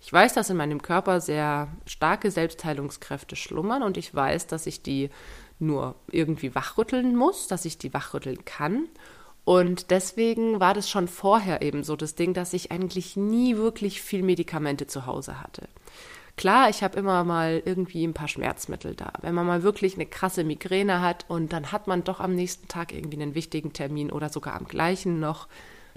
Ich 0.00 0.12
weiß, 0.12 0.34
dass 0.34 0.50
in 0.50 0.56
meinem 0.56 0.82
Körper 0.82 1.20
sehr 1.20 1.68
starke 1.84 2.30
Selbstheilungskräfte 2.30 3.34
schlummern 3.34 3.82
und 3.82 3.96
ich 3.96 4.14
weiß, 4.14 4.46
dass 4.46 4.66
ich 4.66 4.82
die 4.82 5.10
nur 5.60 5.94
irgendwie 6.10 6.54
wachrütteln 6.54 7.16
muss, 7.16 7.48
dass 7.48 7.64
ich 7.64 7.78
die 7.78 7.92
wachrütteln 7.94 8.44
kann. 8.44 8.88
Und 9.44 9.90
deswegen 9.90 10.60
war 10.60 10.74
das 10.74 10.88
schon 10.88 11.08
vorher 11.08 11.62
eben 11.62 11.82
so 11.82 11.96
das 11.96 12.14
Ding, 12.14 12.34
dass 12.34 12.52
ich 12.52 12.70
eigentlich 12.70 13.16
nie 13.16 13.56
wirklich 13.56 14.02
viel 14.02 14.22
Medikamente 14.22 14.86
zu 14.86 15.06
Hause 15.06 15.40
hatte. 15.40 15.68
Klar, 16.36 16.70
ich 16.70 16.82
habe 16.82 16.98
immer 16.98 17.24
mal 17.24 17.62
irgendwie 17.64 18.06
ein 18.06 18.14
paar 18.14 18.28
Schmerzmittel 18.28 18.94
da. 18.94 19.12
Wenn 19.20 19.34
man 19.34 19.46
mal 19.46 19.62
wirklich 19.62 19.94
eine 19.94 20.06
krasse 20.06 20.44
Migräne 20.44 21.00
hat 21.00 21.26
und 21.28 21.52
dann 21.52 21.72
hat 21.72 21.86
man 21.86 22.04
doch 22.04 22.20
am 22.20 22.34
nächsten 22.34 22.68
Tag 22.68 22.92
irgendwie 22.94 23.20
einen 23.20 23.34
wichtigen 23.34 23.72
Termin 23.72 24.10
oder 24.10 24.28
sogar 24.28 24.54
am 24.54 24.66
gleichen 24.66 25.20
noch, 25.20 25.48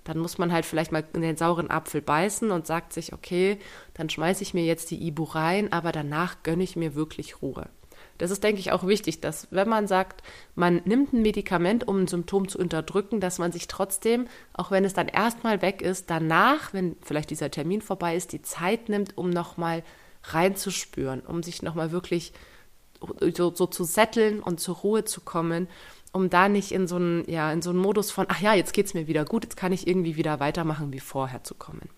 dann 0.04 0.20
muss 0.20 0.38
man 0.38 0.52
halt 0.52 0.66
vielleicht 0.66 0.92
mal 0.92 1.04
in 1.14 1.22
den 1.22 1.38
sauren 1.38 1.70
Apfel 1.70 2.02
beißen 2.02 2.52
und 2.52 2.68
sagt 2.68 2.92
sich, 2.92 3.14
okay, 3.14 3.58
dann 3.94 4.10
schmeiße 4.10 4.44
ich 4.44 4.54
mir 4.54 4.66
jetzt 4.66 4.92
die 4.92 5.08
Ibu 5.08 5.24
rein, 5.24 5.72
aber 5.72 5.92
danach 5.92 6.44
gönne 6.44 6.64
ich 6.64 6.76
mir 6.76 6.96
wirklich 6.96 7.42
Ruhe. 7.42 7.70
Das 8.18 8.32
ist, 8.32 8.44
denke 8.44 8.60
ich, 8.60 8.72
auch 8.72 8.86
wichtig, 8.86 9.22
dass 9.22 9.48
wenn 9.52 9.68
man 9.68 9.88
sagt, 9.88 10.22
man 10.56 10.82
nimmt 10.86 11.14
ein 11.14 11.22
Medikament, 11.22 11.88
um 11.88 12.04
ein 12.04 12.08
Symptom 12.08 12.48
zu 12.48 12.60
unterdrücken, 12.60 13.20
dass 13.20 13.40
man 13.40 13.52
sich 13.52 13.68
trotzdem, 13.68 14.28
auch 14.54 14.72
wenn 14.72 14.86
es 14.86 14.94
dann 14.94 15.08
erstmal 15.08 15.62
weg 15.62 15.82
ist, 15.82 16.10
danach, 16.10 16.74
wenn 16.74 16.96
vielleicht 17.02 17.30
dieser 17.32 17.52
Termin 17.52 17.82
vorbei 17.82 18.16
ist, 18.16 18.32
die 18.32 18.42
Zeit 18.42 18.90
nimmt, 18.90 19.18
um 19.18 19.30
nochmal 19.30 19.84
reinzuspüren, 20.24 21.22
um 21.22 21.44
sich 21.44 21.62
nochmal 21.62 21.92
wirklich 21.92 22.34
so, 23.36 23.54
so 23.54 23.66
zu 23.66 23.84
setteln 23.84 24.40
und 24.40 24.60
zur 24.60 24.76
Ruhe 24.78 25.04
zu 25.04 25.22
kommen, 25.22 25.68
um 26.14 26.30
da 26.30 26.48
nicht 26.48 26.72
in 26.72 26.88
so 26.88 26.96
einen, 26.96 27.30
ja, 27.30 27.52
in 27.52 27.62
so 27.62 27.72
einen 27.72 27.80
Modus 27.80 28.12
von, 28.12 28.28
ach 28.30 28.40
ja, 28.40 28.54
jetzt 28.54 28.74
geht 28.74 28.86
es 28.86 28.94
mir 28.94 29.08
wieder 29.08 29.26
gut, 29.26 29.44
jetzt 29.44 29.58
kann 29.58 29.74
ich 29.74 29.88
irgendwie 29.88 30.16
wieder 30.16 30.40
weitermachen 30.40 30.94
wie 30.94 31.00
vorher 31.00 31.44
zu 31.44 31.56
kommen. 31.56 31.90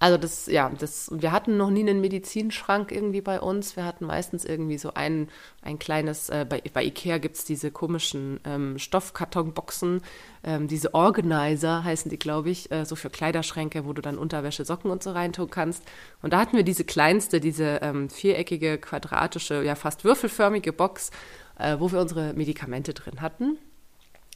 Also 0.00 0.16
das, 0.16 0.46
ja, 0.46 0.70
das, 0.78 1.10
wir 1.12 1.32
hatten 1.32 1.56
noch 1.56 1.70
nie 1.70 1.80
einen 1.80 2.00
Medizinschrank 2.00 2.92
irgendwie 2.92 3.20
bei 3.20 3.40
uns. 3.40 3.74
Wir 3.76 3.84
hatten 3.84 4.06
meistens 4.06 4.44
irgendwie 4.44 4.78
so 4.78 4.94
ein, 4.94 5.28
ein 5.60 5.80
kleines, 5.80 6.28
äh, 6.28 6.46
bei, 6.48 6.62
bei 6.72 6.84
Ikea 6.84 7.18
gibt 7.18 7.36
es 7.36 7.44
diese 7.44 7.72
komischen 7.72 8.38
ähm, 8.44 8.78
Stoffkartonboxen, 8.78 10.02
ähm, 10.44 10.68
diese 10.68 10.94
Organizer 10.94 11.82
heißen 11.82 12.10
die, 12.10 12.18
glaube 12.18 12.50
ich, 12.50 12.70
äh, 12.70 12.84
so 12.84 12.94
für 12.94 13.10
Kleiderschränke, 13.10 13.84
wo 13.84 13.92
du 13.92 14.00
dann 14.00 14.18
Unterwäsche, 14.18 14.64
Socken 14.64 14.90
und 14.90 15.02
so 15.02 15.10
reintun 15.10 15.50
kannst. 15.50 15.82
Und 16.22 16.32
da 16.32 16.38
hatten 16.38 16.56
wir 16.56 16.62
diese 16.62 16.84
kleinste, 16.84 17.40
diese 17.40 17.80
ähm, 17.82 18.08
viereckige, 18.08 18.78
quadratische, 18.78 19.64
ja 19.64 19.74
fast 19.74 20.04
würfelförmige 20.04 20.72
Box, 20.72 21.10
äh, 21.58 21.76
wo 21.78 21.90
wir 21.90 22.00
unsere 22.00 22.34
Medikamente 22.34 22.94
drin 22.94 23.20
hatten. 23.20 23.58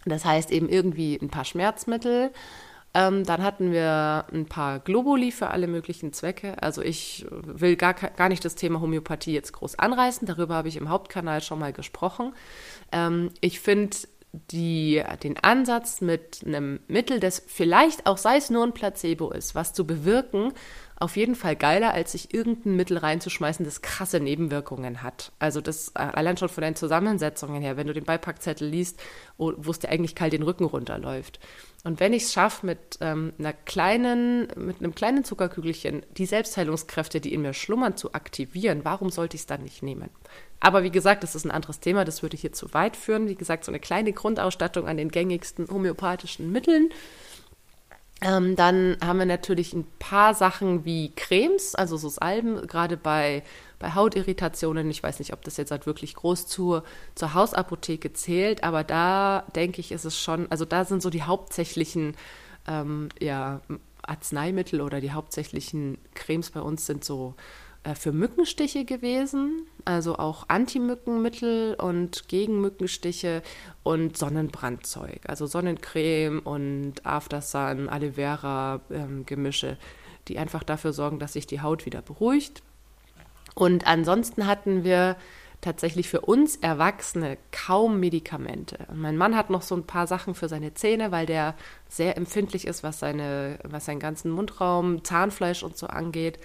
Das 0.04 0.24
heißt 0.24 0.50
eben 0.50 0.68
irgendwie 0.68 1.16
ein 1.22 1.30
paar 1.30 1.44
Schmerzmittel, 1.44 2.32
ähm, 2.94 3.24
dann 3.24 3.42
hatten 3.42 3.72
wir 3.72 4.26
ein 4.32 4.46
paar 4.46 4.78
Globuli 4.80 5.32
für 5.32 5.48
alle 5.48 5.66
möglichen 5.66 6.12
Zwecke. 6.12 6.62
Also 6.62 6.82
ich 6.82 7.26
will 7.30 7.76
gar, 7.76 7.94
gar 7.94 8.28
nicht 8.28 8.44
das 8.44 8.54
Thema 8.54 8.80
Homöopathie 8.80 9.32
jetzt 9.32 9.52
groß 9.52 9.78
anreißen. 9.78 10.26
Darüber 10.26 10.54
habe 10.54 10.68
ich 10.68 10.76
im 10.76 10.90
Hauptkanal 10.90 11.40
schon 11.40 11.58
mal 11.58 11.72
gesprochen. 11.72 12.34
Ähm, 12.92 13.30
ich 13.40 13.60
finde 13.60 13.96
den 14.32 15.36
Ansatz 15.42 16.00
mit 16.00 16.40
einem 16.46 16.80
Mittel, 16.88 17.20
das 17.20 17.42
vielleicht 17.46 18.06
auch, 18.06 18.16
sei 18.16 18.38
es 18.38 18.48
nur 18.48 18.64
ein 18.64 18.72
Placebo 18.72 19.30
ist, 19.30 19.54
was 19.54 19.74
zu 19.74 19.86
bewirken, 19.86 20.54
auf 20.96 21.16
jeden 21.16 21.34
Fall 21.34 21.56
geiler, 21.56 21.92
als 21.92 22.12
sich 22.12 22.32
irgendein 22.32 22.76
Mittel 22.76 22.96
reinzuschmeißen, 22.96 23.64
das 23.64 23.82
krasse 23.82 24.20
Nebenwirkungen 24.20 25.02
hat. 25.02 25.32
Also 25.38 25.60
das 25.60 25.88
äh, 25.88 25.98
allein 25.98 26.36
schon 26.36 26.48
von 26.48 26.62
den 26.62 26.76
Zusammensetzungen 26.76 27.60
her, 27.60 27.76
wenn 27.76 27.88
du 27.88 27.92
den 27.92 28.04
Beipackzettel 28.04 28.68
liest, 28.68 29.02
wo 29.36 29.50
es 29.70 29.80
dir 29.80 29.88
eigentlich 29.88 30.14
kalt 30.14 30.32
den 30.32 30.44
Rücken 30.44 30.64
runterläuft. 30.64 31.40
Und 31.84 31.98
wenn 31.98 32.12
ich 32.12 32.24
es 32.24 32.32
schaffe, 32.32 32.64
mit 32.64 32.98
ähm, 33.00 33.32
mit 33.36 34.78
einem 34.78 34.94
kleinen 34.94 35.24
Zuckerkügelchen 35.24 36.06
die 36.16 36.26
Selbstheilungskräfte, 36.26 37.20
die 37.20 37.34
in 37.34 37.42
mir 37.42 37.54
schlummern, 37.54 37.96
zu 37.96 38.14
aktivieren, 38.14 38.84
warum 38.84 39.10
sollte 39.10 39.34
ich 39.34 39.42
es 39.42 39.46
dann 39.46 39.62
nicht 39.62 39.82
nehmen? 39.82 40.10
Aber 40.60 40.84
wie 40.84 40.92
gesagt, 40.92 41.24
das 41.24 41.34
ist 41.34 41.44
ein 41.44 41.50
anderes 41.50 41.80
Thema, 41.80 42.04
das 42.04 42.22
würde 42.22 42.36
hier 42.36 42.52
zu 42.52 42.72
weit 42.72 42.96
führen. 42.96 43.26
Wie 43.26 43.34
gesagt, 43.34 43.64
so 43.64 43.72
eine 43.72 43.80
kleine 43.80 44.12
Grundausstattung 44.12 44.86
an 44.86 44.96
den 44.96 45.08
gängigsten 45.08 45.68
homöopathischen 45.68 46.52
Mitteln. 46.52 46.90
Ähm, 48.20 48.54
dann 48.54 48.96
haben 49.04 49.18
wir 49.18 49.26
natürlich 49.26 49.72
ein 49.72 49.84
paar 49.98 50.34
Sachen 50.34 50.84
wie 50.84 51.12
Cremes, 51.16 51.74
also 51.74 51.96
so 51.96 52.08
Salben, 52.08 52.64
gerade 52.68 52.96
bei, 52.96 53.42
bei 53.82 53.94
Hautirritationen. 53.94 54.88
Ich 54.90 55.02
weiß 55.02 55.18
nicht, 55.18 55.32
ob 55.32 55.42
das 55.42 55.58
jetzt 55.58 55.70
halt 55.70 55.84
wirklich 55.84 56.14
groß 56.14 56.46
zur, 56.46 56.84
zur 57.14 57.34
Hausapotheke 57.34 58.12
zählt, 58.12 58.64
aber 58.64 58.84
da 58.84 59.44
denke 59.54 59.80
ich, 59.80 59.92
ist 59.92 60.04
es 60.04 60.18
schon, 60.18 60.50
also 60.50 60.64
da 60.64 60.84
sind 60.84 61.02
so 61.02 61.10
die 61.10 61.24
hauptsächlichen 61.24 62.16
ähm, 62.66 63.08
ja, 63.20 63.60
Arzneimittel 64.02 64.80
oder 64.80 65.00
die 65.00 65.12
hauptsächlichen 65.12 65.98
Cremes 66.14 66.50
bei 66.50 66.60
uns 66.60 66.86
sind 66.86 67.04
so 67.04 67.34
äh, 67.82 67.96
für 67.96 68.12
Mückenstiche 68.12 68.84
gewesen, 68.84 69.66
also 69.84 70.16
auch 70.16 70.44
Anti-Mückenmittel 70.48 71.74
und 71.74 72.28
gegen 72.28 72.60
Mückenstiche 72.60 73.42
und 73.82 74.16
Sonnenbrandzeug, 74.16 75.22
also 75.26 75.46
Sonnencreme 75.46 76.38
und 76.38 77.04
Aftersun, 77.04 77.88
Aloe 77.88 78.12
Vera 78.12 78.80
ähm, 78.90 79.26
Gemische, 79.26 79.76
die 80.28 80.38
einfach 80.38 80.62
dafür 80.62 80.92
sorgen, 80.92 81.18
dass 81.18 81.32
sich 81.32 81.48
die 81.48 81.60
Haut 81.60 81.84
wieder 81.84 82.00
beruhigt. 82.00 82.62
Und 83.54 83.86
ansonsten 83.86 84.46
hatten 84.46 84.84
wir 84.84 85.16
tatsächlich 85.60 86.08
für 86.08 86.20
uns 86.20 86.56
Erwachsene 86.56 87.38
kaum 87.52 88.00
Medikamente. 88.00 88.78
Mein 88.92 89.16
Mann 89.16 89.36
hat 89.36 89.48
noch 89.48 89.62
so 89.62 89.76
ein 89.76 89.86
paar 89.86 90.06
Sachen 90.06 90.34
für 90.34 90.48
seine 90.48 90.74
Zähne, 90.74 91.12
weil 91.12 91.24
der 91.24 91.54
sehr 91.88 92.16
empfindlich 92.16 92.66
ist, 92.66 92.82
was, 92.82 92.98
seine, 92.98 93.58
was 93.62 93.84
seinen 93.84 94.00
ganzen 94.00 94.32
Mundraum, 94.32 95.04
Zahnfleisch 95.04 95.62
und 95.62 95.76
so 95.76 95.86
angeht. 95.86 96.38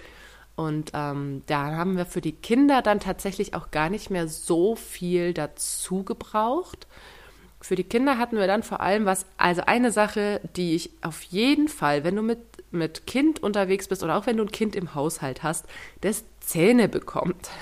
Und 0.54 0.92
ähm, 0.94 1.42
da 1.46 1.76
haben 1.76 1.96
wir 1.96 2.06
für 2.06 2.20
die 2.20 2.32
Kinder 2.32 2.80
dann 2.80 3.00
tatsächlich 3.00 3.54
auch 3.54 3.70
gar 3.70 3.90
nicht 3.90 4.10
mehr 4.10 4.28
so 4.28 4.76
viel 4.76 5.34
dazu 5.34 6.04
gebraucht. 6.04 6.86
Für 7.60 7.74
die 7.74 7.84
Kinder 7.84 8.18
hatten 8.18 8.36
wir 8.36 8.46
dann 8.46 8.62
vor 8.62 8.80
allem 8.80 9.04
was, 9.04 9.26
also 9.36 9.62
eine 9.66 9.90
Sache, 9.90 10.40
die 10.56 10.76
ich 10.76 10.90
auf 11.02 11.22
jeden 11.22 11.68
Fall, 11.68 12.04
wenn 12.04 12.14
du 12.14 12.22
mit, 12.22 12.38
mit 12.70 13.06
Kind 13.06 13.42
unterwegs 13.42 13.88
bist 13.88 14.02
oder 14.02 14.16
auch 14.16 14.26
wenn 14.26 14.36
du 14.36 14.44
ein 14.44 14.52
Kind 14.52 14.76
im 14.76 14.94
Haushalt 14.94 15.42
hast, 15.42 15.66
das 16.00 16.24
Zähne 16.40 16.88
bekommt. 16.88 17.50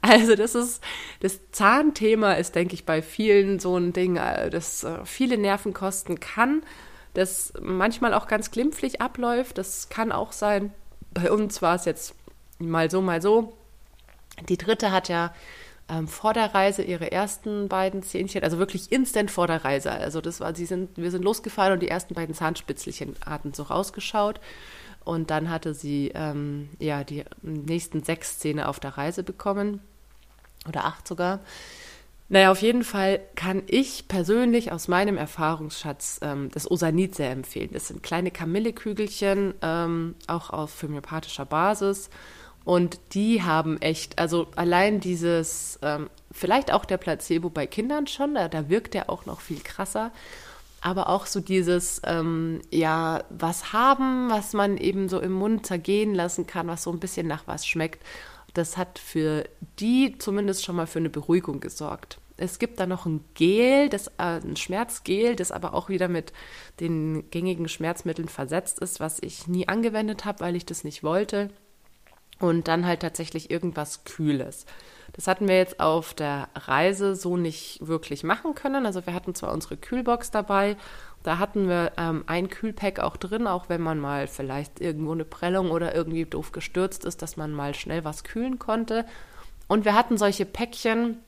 Also 0.00 0.36
das 0.36 0.54
ist, 0.54 0.80
das 1.18 1.50
Zahnthema 1.50 2.34
ist, 2.34 2.54
denke 2.54 2.74
ich, 2.74 2.86
bei 2.86 3.02
vielen 3.02 3.58
so 3.58 3.76
ein 3.76 3.92
Ding, 3.92 4.16
äh, 4.16 4.48
das 4.48 4.84
äh, 4.84 5.04
viele 5.04 5.36
Nerven 5.36 5.74
kosten 5.74 6.20
kann, 6.20 6.62
das 7.14 7.52
manchmal 7.60 8.14
auch 8.14 8.28
ganz 8.28 8.52
glimpflich 8.52 9.00
abläuft. 9.00 9.58
Das 9.58 9.88
kann 9.88 10.12
auch 10.12 10.30
sein, 10.30 10.72
bei 11.12 11.32
uns 11.32 11.62
war 11.62 11.74
es 11.74 11.84
jetzt 11.84 12.14
mal 12.60 12.88
so, 12.88 13.02
mal 13.02 13.20
so. 13.20 13.56
Die 14.48 14.56
dritte 14.56 14.92
hat 14.92 15.08
ja 15.08 15.34
ähm, 15.88 16.08
vor 16.08 16.34
der 16.34 16.54
Reise 16.54 16.82
ihre 16.82 17.12
ersten 17.12 17.68
beiden 17.68 18.02
Zähnchen, 18.02 18.42
also 18.42 18.58
wirklich 18.58 18.92
instant 18.92 19.30
vor 19.30 19.46
der 19.46 19.64
Reise. 19.64 19.90
Also 19.90 20.20
das 20.20 20.40
war, 20.40 20.54
sie 20.54 20.66
sind, 20.66 20.96
wir 20.96 21.10
sind 21.10 21.24
losgefahren 21.24 21.72
und 21.72 21.80
die 21.80 21.88
ersten 21.88 22.14
beiden 22.14 22.34
Zahnspitzelchen 22.34 23.16
hatten 23.24 23.54
so 23.54 23.64
rausgeschaut. 23.64 24.40
Und 25.04 25.30
dann 25.30 25.48
hatte 25.48 25.72
sie 25.72 26.12
ähm, 26.14 26.68
ja 26.78 27.04
die 27.04 27.24
nächsten 27.42 28.02
sechs 28.02 28.38
Zähne 28.38 28.68
auf 28.68 28.78
der 28.78 28.98
Reise 28.98 29.22
bekommen. 29.22 29.80
Oder 30.68 30.84
acht 30.84 31.08
sogar. 31.08 31.40
Naja, 32.30 32.50
auf 32.50 32.60
jeden 32.60 32.84
Fall 32.84 33.20
kann 33.34 33.62
ich 33.66 34.06
persönlich 34.06 34.70
aus 34.70 34.86
meinem 34.86 35.16
Erfahrungsschatz 35.16 36.20
ähm, 36.22 36.50
das 36.52 36.70
Osanit 36.70 37.14
sehr 37.14 37.30
empfehlen. 37.30 37.70
Das 37.72 37.88
sind 37.88 38.02
kleine 38.02 38.30
Kamillekügelchen, 38.30 39.54
ähm, 39.62 40.14
auch 40.26 40.50
auf 40.50 40.82
homöopathischer 40.82 41.46
Basis. 41.46 42.10
Und 42.68 43.00
die 43.14 43.42
haben 43.42 43.80
echt, 43.80 44.18
also 44.18 44.48
allein 44.54 45.00
dieses, 45.00 45.78
ähm, 45.80 46.10
vielleicht 46.30 46.70
auch 46.70 46.84
der 46.84 46.98
Placebo 46.98 47.48
bei 47.48 47.66
Kindern 47.66 48.06
schon, 48.06 48.34
da, 48.34 48.48
da 48.48 48.68
wirkt 48.68 48.92
der 48.92 49.08
auch 49.08 49.24
noch 49.24 49.40
viel 49.40 49.60
krasser. 49.60 50.12
Aber 50.82 51.08
auch 51.08 51.24
so 51.24 51.40
dieses, 51.40 52.02
ähm, 52.04 52.60
ja, 52.70 53.24
was 53.30 53.72
haben, 53.72 54.28
was 54.30 54.52
man 54.52 54.76
eben 54.76 55.08
so 55.08 55.18
im 55.18 55.32
Mund 55.32 55.64
zergehen 55.66 56.14
lassen 56.14 56.46
kann, 56.46 56.68
was 56.68 56.82
so 56.82 56.92
ein 56.92 57.00
bisschen 57.00 57.26
nach 57.26 57.46
was 57.46 57.66
schmeckt 57.66 58.04
das 58.54 58.76
hat 58.76 58.98
für 58.98 59.44
die 59.78 60.16
zumindest 60.18 60.64
schon 60.64 60.76
mal 60.76 60.86
für 60.86 60.98
eine 60.98 61.10
Beruhigung 61.10 61.60
gesorgt. 61.60 62.18
Es 62.36 62.58
gibt 62.58 62.78
da 62.78 62.86
noch 62.86 63.04
ein 63.06 63.24
Gel, 63.34 63.88
das, 63.88 64.08
äh, 64.18 64.40
ein 64.40 64.56
Schmerzgel, 64.56 65.34
das 65.34 65.50
aber 65.50 65.74
auch 65.74 65.88
wieder 65.88 66.08
mit 66.08 66.32
den 66.78 67.30
gängigen 67.30 67.68
Schmerzmitteln 67.68 68.28
versetzt 68.28 68.78
ist, 68.78 69.00
was 69.00 69.20
ich 69.20 69.48
nie 69.48 69.66
angewendet 69.68 70.24
habe, 70.24 70.40
weil 70.40 70.56
ich 70.56 70.64
das 70.64 70.84
nicht 70.84 71.02
wollte. 71.02 71.50
Und 72.40 72.68
dann 72.68 72.86
halt 72.86 73.00
tatsächlich 73.00 73.50
irgendwas 73.50 74.04
Kühles. 74.04 74.64
Das 75.14 75.26
hatten 75.26 75.48
wir 75.48 75.56
jetzt 75.56 75.80
auf 75.80 76.14
der 76.14 76.48
Reise 76.54 77.16
so 77.16 77.36
nicht 77.36 77.86
wirklich 77.86 78.22
machen 78.22 78.54
können. 78.54 78.86
Also 78.86 79.04
wir 79.06 79.14
hatten 79.14 79.34
zwar 79.34 79.52
unsere 79.52 79.76
Kühlbox 79.76 80.30
dabei 80.30 80.76
da 81.22 81.38
hatten 81.38 81.68
wir 81.68 81.92
ähm, 81.96 82.24
ein 82.26 82.48
Kühlpack 82.48 83.00
auch 83.00 83.16
drin, 83.16 83.46
auch 83.46 83.68
wenn 83.68 83.80
man 83.80 83.98
mal 83.98 84.28
vielleicht 84.28 84.80
irgendwo 84.80 85.12
eine 85.12 85.24
Prellung 85.24 85.70
oder 85.70 85.94
irgendwie 85.94 86.24
doof 86.24 86.52
gestürzt 86.52 87.04
ist, 87.04 87.22
dass 87.22 87.36
man 87.36 87.52
mal 87.52 87.74
schnell 87.74 88.04
was 88.04 88.24
kühlen 88.24 88.58
konnte. 88.58 89.04
Und 89.66 89.84
wir 89.84 89.94
hatten 89.94 90.16
solche 90.16 90.46
Päckchen, 90.46 91.18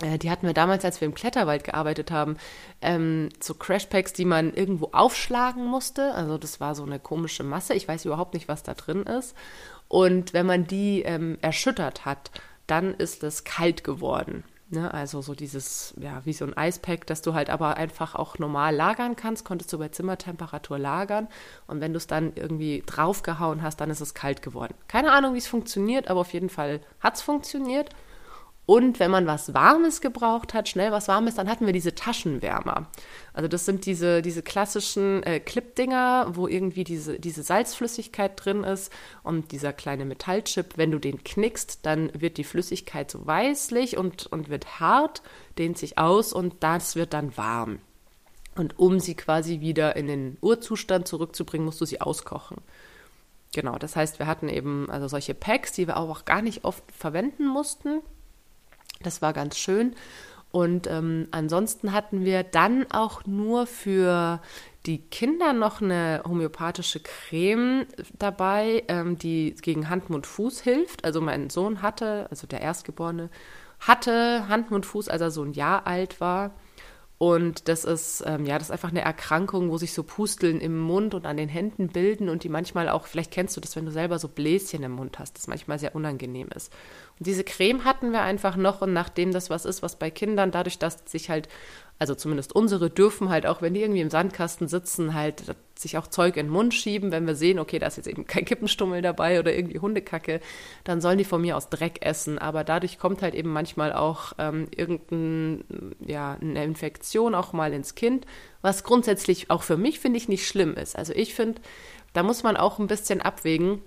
äh, 0.00 0.18
die 0.18 0.30
hatten 0.30 0.46
wir 0.46 0.54
damals, 0.54 0.84
als 0.84 1.00
wir 1.00 1.06
im 1.06 1.14
Kletterwald 1.14 1.64
gearbeitet 1.64 2.10
haben, 2.10 2.36
ähm, 2.80 3.28
so 3.40 3.54
Crashpacks, 3.54 4.12
die 4.12 4.24
man 4.24 4.54
irgendwo 4.54 4.90
aufschlagen 4.92 5.66
musste. 5.66 6.14
Also 6.14 6.38
das 6.38 6.60
war 6.60 6.74
so 6.74 6.84
eine 6.84 7.00
komische 7.00 7.42
Masse. 7.42 7.74
Ich 7.74 7.88
weiß 7.88 8.04
überhaupt 8.04 8.32
nicht, 8.32 8.48
was 8.48 8.62
da 8.62 8.74
drin 8.74 9.02
ist. 9.02 9.34
Und 9.88 10.32
wenn 10.32 10.46
man 10.46 10.66
die 10.66 11.02
ähm, 11.02 11.38
erschüttert 11.40 12.04
hat, 12.04 12.30
dann 12.66 12.94
ist 12.94 13.22
es 13.22 13.44
kalt 13.44 13.84
geworden. 13.84 14.44
Ne, 14.68 14.92
also 14.92 15.22
so 15.22 15.36
dieses, 15.36 15.94
ja, 16.00 16.22
wie 16.24 16.32
so 16.32 16.44
ein 16.44 16.56
Eispack, 16.56 17.06
das 17.06 17.22
du 17.22 17.34
halt 17.34 17.50
aber 17.50 17.76
einfach 17.76 18.16
auch 18.16 18.40
normal 18.40 18.74
lagern 18.74 19.14
kannst, 19.14 19.44
konntest 19.44 19.72
du 19.72 19.78
bei 19.78 19.90
Zimmertemperatur 19.90 20.76
lagern. 20.76 21.28
Und 21.68 21.80
wenn 21.80 21.92
du 21.92 21.98
es 21.98 22.08
dann 22.08 22.32
irgendwie 22.34 22.82
draufgehauen 22.84 23.62
hast, 23.62 23.80
dann 23.80 23.90
ist 23.90 24.00
es 24.00 24.14
kalt 24.14 24.42
geworden. 24.42 24.74
Keine 24.88 25.12
Ahnung, 25.12 25.34
wie 25.34 25.38
es 25.38 25.46
funktioniert, 25.46 26.08
aber 26.08 26.20
auf 26.20 26.32
jeden 26.32 26.48
Fall 26.48 26.80
hat 26.98 27.14
es 27.14 27.22
funktioniert. 27.22 27.90
Und 28.66 28.98
wenn 28.98 29.12
man 29.12 29.28
was 29.28 29.54
Warmes 29.54 30.00
gebraucht 30.00 30.52
hat, 30.52 30.68
schnell 30.68 30.90
was 30.90 31.06
Warmes, 31.06 31.36
dann 31.36 31.48
hatten 31.48 31.66
wir 31.66 31.72
diese 31.72 31.94
Taschenwärmer. 31.94 32.88
Also 33.32 33.46
das 33.46 33.64
sind 33.64 33.86
diese, 33.86 34.22
diese 34.22 34.42
klassischen 34.42 35.22
äh, 35.22 35.38
Clip-Dinger, 35.38 36.32
wo 36.32 36.48
irgendwie 36.48 36.82
diese, 36.82 37.20
diese 37.20 37.44
Salzflüssigkeit 37.44 38.32
drin 38.44 38.64
ist 38.64 38.92
und 39.22 39.52
dieser 39.52 39.72
kleine 39.72 40.04
Metallchip. 40.04 40.76
Wenn 40.76 40.90
du 40.90 40.98
den 40.98 41.22
knickst, 41.22 41.86
dann 41.86 42.10
wird 42.12 42.38
die 42.38 42.44
Flüssigkeit 42.44 43.08
so 43.08 43.24
weißlich 43.24 43.96
und, 43.96 44.26
und 44.26 44.48
wird 44.48 44.80
hart, 44.80 45.22
dehnt 45.58 45.78
sich 45.78 45.96
aus 45.96 46.32
und 46.32 46.56
das 46.64 46.96
wird 46.96 47.12
dann 47.12 47.36
warm. 47.36 47.78
Und 48.56 48.80
um 48.80 48.98
sie 48.98 49.14
quasi 49.14 49.60
wieder 49.60 49.94
in 49.94 50.08
den 50.08 50.38
Urzustand 50.40 51.06
zurückzubringen, 51.06 51.66
musst 51.66 51.80
du 51.80 51.84
sie 51.84 52.00
auskochen. 52.00 52.56
Genau, 53.54 53.78
das 53.78 53.94
heißt, 53.94 54.18
wir 54.18 54.26
hatten 54.26 54.48
eben 54.48 54.90
also 54.90 55.06
solche 55.06 55.34
Packs, 55.34 55.70
die 55.70 55.86
wir 55.86 55.98
auch 55.98 56.24
gar 56.24 56.42
nicht 56.42 56.64
oft 56.64 56.82
verwenden 56.90 57.46
mussten 57.46 58.00
das 59.02 59.22
war 59.22 59.32
ganz 59.32 59.58
schön. 59.58 59.94
Und 60.50 60.86
ähm, 60.86 61.28
ansonsten 61.32 61.92
hatten 61.92 62.24
wir 62.24 62.42
dann 62.42 62.86
auch 62.90 63.26
nur 63.26 63.66
für 63.66 64.40
die 64.86 64.98
Kinder 64.98 65.52
noch 65.52 65.82
eine 65.82 66.22
homöopathische 66.26 67.00
Creme 67.00 67.86
dabei, 68.18 68.84
ähm, 68.88 69.18
die 69.18 69.54
gegen 69.60 69.90
Hand, 69.90 70.08
Mund, 70.08 70.26
Fuß 70.26 70.60
hilft. 70.60 71.04
Also 71.04 71.20
mein 71.20 71.50
Sohn 71.50 71.82
hatte, 71.82 72.26
also 72.30 72.46
der 72.46 72.62
Erstgeborene, 72.62 73.28
hatte 73.80 74.48
Hand, 74.48 74.70
Mund, 74.70 74.86
Fuß, 74.86 75.08
als 75.08 75.20
er 75.20 75.30
so 75.30 75.42
ein 75.42 75.52
Jahr 75.52 75.86
alt 75.86 76.20
war. 76.20 76.52
Und 77.18 77.68
das 77.68 77.86
ist, 77.86 78.22
ähm, 78.26 78.44
ja, 78.44 78.58
das 78.58 78.68
ist 78.68 78.72
einfach 78.72 78.90
eine 78.90 79.00
Erkrankung, 79.00 79.70
wo 79.70 79.78
sich 79.78 79.94
so 79.94 80.02
Pusteln 80.02 80.60
im 80.60 80.78
Mund 80.78 81.14
und 81.14 81.24
an 81.24 81.38
den 81.38 81.48
Händen 81.48 81.88
bilden 81.88 82.28
und 82.28 82.44
die 82.44 82.50
manchmal 82.50 82.90
auch, 82.90 83.06
vielleicht 83.06 83.30
kennst 83.30 83.56
du 83.56 83.60
das, 83.62 83.74
wenn 83.74 83.86
du 83.86 83.90
selber 83.90 84.18
so 84.18 84.28
Bläschen 84.28 84.82
im 84.82 84.92
Mund 84.92 85.18
hast, 85.18 85.38
das 85.38 85.46
manchmal 85.46 85.78
sehr 85.78 85.94
unangenehm 85.94 86.48
ist. 86.54 86.70
Und 87.18 87.26
diese 87.26 87.42
Creme 87.42 87.84
hatten 87.84 88.12
wir 88.12 88.20
einfach 88.20 88.56
noch 88.56 88.82
und 88.82 88.92
nachdem 88.92 89.32
das 89.32 89.48
was 89.48 89.64
ist, 89.64 89.82
was 89.82 89.96
bei 89.96 90.10
Kindern, 90.10 90.50
dadurch, 90.50 90.78
dass 90.78 90.98
sich 91.06 91.30
halt 91.30 91.48
also 91.98 92.14
zumindest 92.14 92.54
unsere 92.54 92.90
dürfen 92.90 93.30
halt 93.30 93.46
auch, 93.46 93.62
wenn 93.62 93.72
die 93.72 93.80
irgendwie 93.80 94.02
im 94.02 94.10
Sandkasten 94.10 94.68
sitzen, 94.68 95.14
halt 95.14 95.56
sich 95.74 95.96
auch 95.96 96.06
Zeug 96.06 96.36
in 96.36 96.46
den 96.46 96.52
Mund 96.52 96.74
schieben. 96.74 97.10
Wenn 97.10 97.26
wir 97.26 97.34
sehen, 97.34 97.58
okay, 97.58 97.78
da 97.78 97.86
ist 97.86 97.96
jetzt 97.96 98.06
eben 98.06 98.26
kein 98.26 98.44
Kippenstummel 98.44 99.00
dabei 99.00 99.40
oder 99.40 99.54
irgendwie 99.54 99.78
Hundekacke, 99.78 100.40
dann 100.84 101.00
sollen 101.00 101.18
die 101.18 101.24
von 101.24 101.40
mir 101.40 101.56
aus 101.56 101.70
Dreck 101.70 102.04
essen. 102.04 102.38
Aber 102.38 102.64
dadurch 102.64 102.98
kommt 102.98 103.22
halt 103.22 103.34
eben 103.34 103.50
manchmal 103.50 103.94
auch 103.94 104.34
ähm, 104.38 104.68
irgendeine 104.74 105.64
ja, 106.00 106.34
Infektion 106.34 107.34
auch 107.34 107.54
mal 107.54 107.72
ins 107.72 107.94
Kind, 107.94 108.26
was 108.60 108.84
grundsätzlich 108.84 109.50
auch 109.50 109.62
für 109.62 109.78
mich, 109.78 109.98
finde 109.98 110.18
ich, 110.18 110.28
nicht 110.28 110.46
schlimm 110.46 110.74
ist. 110.74 110.96
Also 110.96 111.14
ich 111.14 111.34
finde, 111.34 111.62
da 112.12 112.22
muss 112.22 112.42
man 112.42 112.56
auch 112.56 112.78
ein 112.78 112.88
bisschen 112.88 113.22
abwägen, 113.22 113.80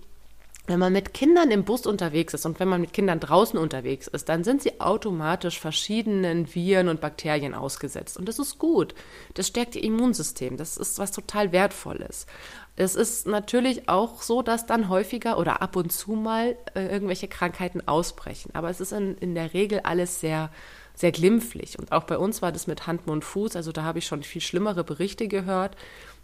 wenn 0.69 0.79
man 0.79 0.93
mit 0.93 1.13
Kindern 1.13 1.51
im 1.51 1.63
Bus 1.63 1.85
unterwegs 1.85 2.33
ist 2.33 2.45
und 2.45 2.59
wenn 2.59 2.67
man 2.67 2.81
mit 2.81 2.93
Kindern 2.93 3.19
draußen 3.19 3.57
unterwegs 3.59 4.07
ist, 4.07 4.29
dann 4.29 4.43
sind 4.43 4.61
sie 4.61 4.79
automatisch 4.79 5.59
verschiedenen 5.59 6.53
Viren 6.53 6.87
und 6.87 7.01
Bakterien 7.01 7.53
ausgesetzt. 7.53 8.17
Und 8.17 8.27
das 8.29 8.39
ist 8.39 8.59
gut. 8.59 8.93
Das 9.33 9.47
stärkt 9.47 9.75
ihr 9.75 9.83
Immunsystem. 9.83 10.57
Das 10.57 10.77
ist 10.77 10.99
was 10.99 11.11
total 11.11 11.51
Wertvolles. 11.51 12.27
Es 12.75 12.95
ist 12.95 13.27
natürlich 13.27 13.89
auch 13.89 14.21
so, 14.21 14.41
dass 14.41 14.65
dann 14.65 14.87
häufiger 14.87 15.37
oder 15.37 15.61
ab 15.61 15.75
und 15.75 15.91
zu 15.91 16.11
mal 16.11 16.55
äh, 16.75 16.85
irgendwelche 16.85 17.27
Krankheiten 17.27 17.85
ausbrechen. 17.87 18.51
Aber 18.53 18.69
es 18.69 18.79
ist 18.79 18.93
in, 18.93 19.17
in 19.17 19.35
der 19.35 19.53
Regel 19.53 19.81
alles 19.81 20.21
sehr, 20.21 20.49
sehr 20.93 21.11
glimpflich. 21.11 21.77
Und 21.77 21.91
auch 21.91 22.03
bei 22.03 22.17
uns 22.17 22.41
war 22.41 22.51
das 22.51 22.67
mit 22.67 22.87
Hand, 22.87 23.07
Mund, 23.07 23.25
Fuß. 23.25 23.55
Also 23.55 23.71
da 23.71 23.83
habe 23.83 23.99
ich 23.99 24.05
schon 24.05 24.23
viel 24.23 24.41
schlimmere 24.41 24.83
Berichte 24.83 25.27
gehört. 25.27 25.75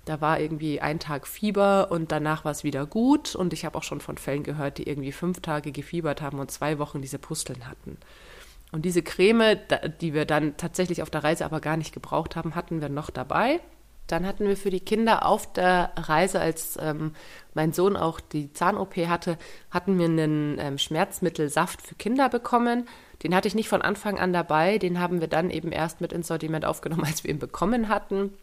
Da 0.05 0.21
war 0.21 0.39
irgendwie 0.39 0.81
ein 0.81 0.99
Tag 0.99 1.27
Fieber 1.27 1.91
und 1.91 2.11
danach 2.11 2.45
war 2.45 2.51
es 2.51 2.63
wieder 2.63 2.85
gut. 2.85 3.35
Und 3.35 3.53
ich 3.53 3.65
habe 3.65 3.77
auch 3.77 3.83
schon 3.83 4.01
von 4.01 4.17
Fällen 4.17 4.43
gehört, 4.43 4.77
die 4.77 4.87
irgendwie 4.87 5.11
fünf 5.11 5.41
Tage 5.41 5.71
gefiebert 5.71 6.21
haben 6.21 6.39
und 6.39 6.51
zwei 6.51 6.77
Wochen 6.77 7.01
diese 7.01 7.17
Pusteln 7.17 7.67
hatten. 7.67 7.97
Und 8.71 8.85
diese 8.85 9.01
Creme, 9.01 9.57
die 10.01 10.13
wir 10.13 10.25
dann 10.25 10.57
tatsächlich 10.57 11.01
auf 11.01 11.09
der 11.09 11.23
Reise 11.23 11.45
aber 11.45 11.59
gar 11.59 11.77
nicht 11.77 11.93
gebraucht 11.93 12.35
haben, 12.35 12.55
hatten 12.55 12.81
wir 12.81 12.89
noch 12.89 13.09
dabei. 13.09 13.59
Dann 14.07 14.27
hatten 14.27 14.47
wir 14.47 14.55
für 14.55 14.69
die 14.69 14.79
Kinder 14.79 15.25
auf 15.25 15.51
der 15.53 15.91
Reise, 15.95 16.39
als 16.39 16.77
ähm, 16.79 17.13
mein 17.55 17.73
Sohn 17.73 17.97
auch 17.97 18.19
die 18.19 18.53
Zahn-OP 18.53 18.97
hatte, 19.07 19.37
hatten 19.71 19.97
wir 19.97 20.05
einen 20.05 20.59
ähm, 20.59 20.77
Schmerzmittelsaft 20.77 21.81
für 21.81 21.95
Kinder 21.95 22.29
bekommen. 22.29 22.87
Den 23.23 23.33
hatte 23.33 23.47
ich 23.47 23.55
nicht 23.55 23.69
von 23.69 23.81
Anfang 23.81 24.19
an 24.19 24.33
dabei. 24.33 24.77
Den 24.77 24.99
haben 24.99 25.21
wir 25.21 25.27
dann 25.27 25.49
eben 25.49 25.71
erst 25.71 26.01
mit 26.01 26.13
ins 26.13 26.27
Sortiment 26.27 26.65
aufgenommen, 26.65 27.03
als 27.05 27.23
wir 27.23 27.31
ihn 27.31 27.39
bekommen 27.39 27.89
hatten. 27.89 28.33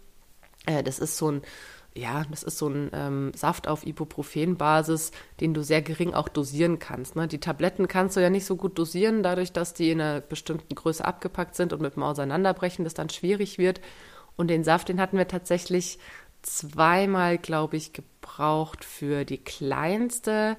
Äh, 0.67 0.83
das 0.83 0.99
ist 0.99 1.17
so 1.17 1.31
ein, 1.31 1.43
ja, 1.95 2.25
das 2.31 2.43
ist 2.43 2.59
so 2.59 2.69
ein 2.69 2.91
ähm, 2.95 3.33
Saft 3.35 3.69
auf 3.69 3.87
Ibuprofen-Basis, 3.87 5.11
den 5.41 5.55
du 5.55 5.63
sehr 5.63 5.83
gering 5.83 6.15
auch 6.15 6.29
dosieren 6.29 6.79
kannst. 6.79 7.17
Ne? 7.17 7.29
Die 7.29 7.41
Tabletten 7.41 7.89
kannst 7.89 8.17
du 8.17 8.21
ja 8.21 8.31
nicht 8.31 8.47
so 8.47 8.57
gut 8.57 8.79
dosieren, 8.79 9.23
dadurch, 9.23 9.53
dass 9.53 9.75
die 9.75 9.91
in 9.91 10.01
einer 10.01 10.21
bestimmten 10.21 10.75
Größe 10.75 11.05
abgepackt 11.05 11.55
sind 11.55 11.73
und 11.73 11.83
mit 11.83 11.97
dem 11.97 12.03
Auseinanderbrechen 12.03 12.85
das 12.85 12.95
dann 12.95 13.11
schwierig 13.11 13.59
wird. 13.59 13.81
Und 14.37 14.49
den 14.49 14.65
Saft, 14.65 14.89
den 14.89 15.01
hatten 15.01 15.19
wir 15.19 15.29
tatsächlich 15.29 15.99
zweimal, 16.41 17.39
glaube 17.39 17.77
ich, 17.77 17.93
gebraucht 17.93 18.85
für 18.85 19.25
die 19.25 19.39
kleinste. 19.39 20.57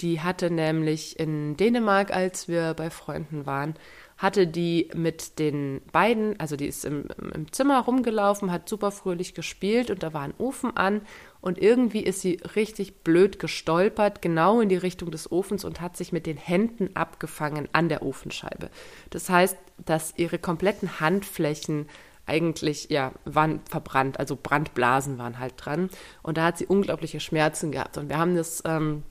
Die 0.00 0.20
hatte 0.20 0.50
nämlich 0.50 1.18
in 1.18 1.56
Dänemark, 1.56 2.12
als 2.12 2.48
wir 2.48 2.74
bei 2.74 2.90
Freunden 2.90 3.46
waren, 3.46 3.74
hatte 4.18 4.46
die 4.46 4.90
mit 4.94 5.38
den 5.38 5.82
beiden, 5.92 6.40
also 6.40 6.56
die 6.56 6.66
ist 6.66 6.84
im, 6.84 7.08
im 7.34 7.52
Zimmer 7.52 7.80
rumgelaufen, 7.80 8.50
hat 8.50 8.68
super 8.68 8.90
fröhlich 8.90 9.34
gespielt 9.34 9.90
und 9.90 10.02
da 10.02 10.14
war 10.14 10.22
ein 10.22 10.34
Ofen 10.38 10.74
an 10.76 11.02
und 11.42 11.58
irgendwie 11.58 12.00
ist 12.00 12.22
sie 12.22 12.40
richtig 12.56 13.02
blöd 13.04 13.38
gestolpert, 13.38 14.22
genau 14.22 14.60
in 14.60 14.70
die 14.70 14.76
Richtung 14.76 15.10
des 15.10 15.30
Ofens 15.30 15.64
und 15.64 15.80
hat 15.80 15.96
sich 15.96 16.12
mit 16.12 16.26
den 16.26 16.38
Händen 16.38 16.96
abgefangen 16.96 17.68
an 17.72 17.88
der 17.90 18.02
Ofenscheibe. 18.02 18.70
Das 19.10 19.28
heißt, 19.28 19.56
dass 19.84 20.14
ihre 20.16 20.38
kompletten 20.38 20.98
Handflächen 20.98 21.86
eigentlich, 22.24 22.88
ja, 22.90 23.12
waren 23.24 23.60
verbrannt, 23.68 24.18
also 24.18 24.36
Brandblasen 24.40 25.18
waren 25.18 25.38
halt 25.38 25.54
dran. 25.58 25.90
Und 26.22 26.38
da 26.38 26.46
hat 26.46 26.58
sie 26.58 26.66
unglaubliche 26.66 27.20
Schmerzen 27.20 27.70
gehabt. 27.70 27.96
Und 27.98 28.08
wir 28.08 28.18
haben 28.18 28.34
das 28.34 28.62
ähm, 28.66 29.04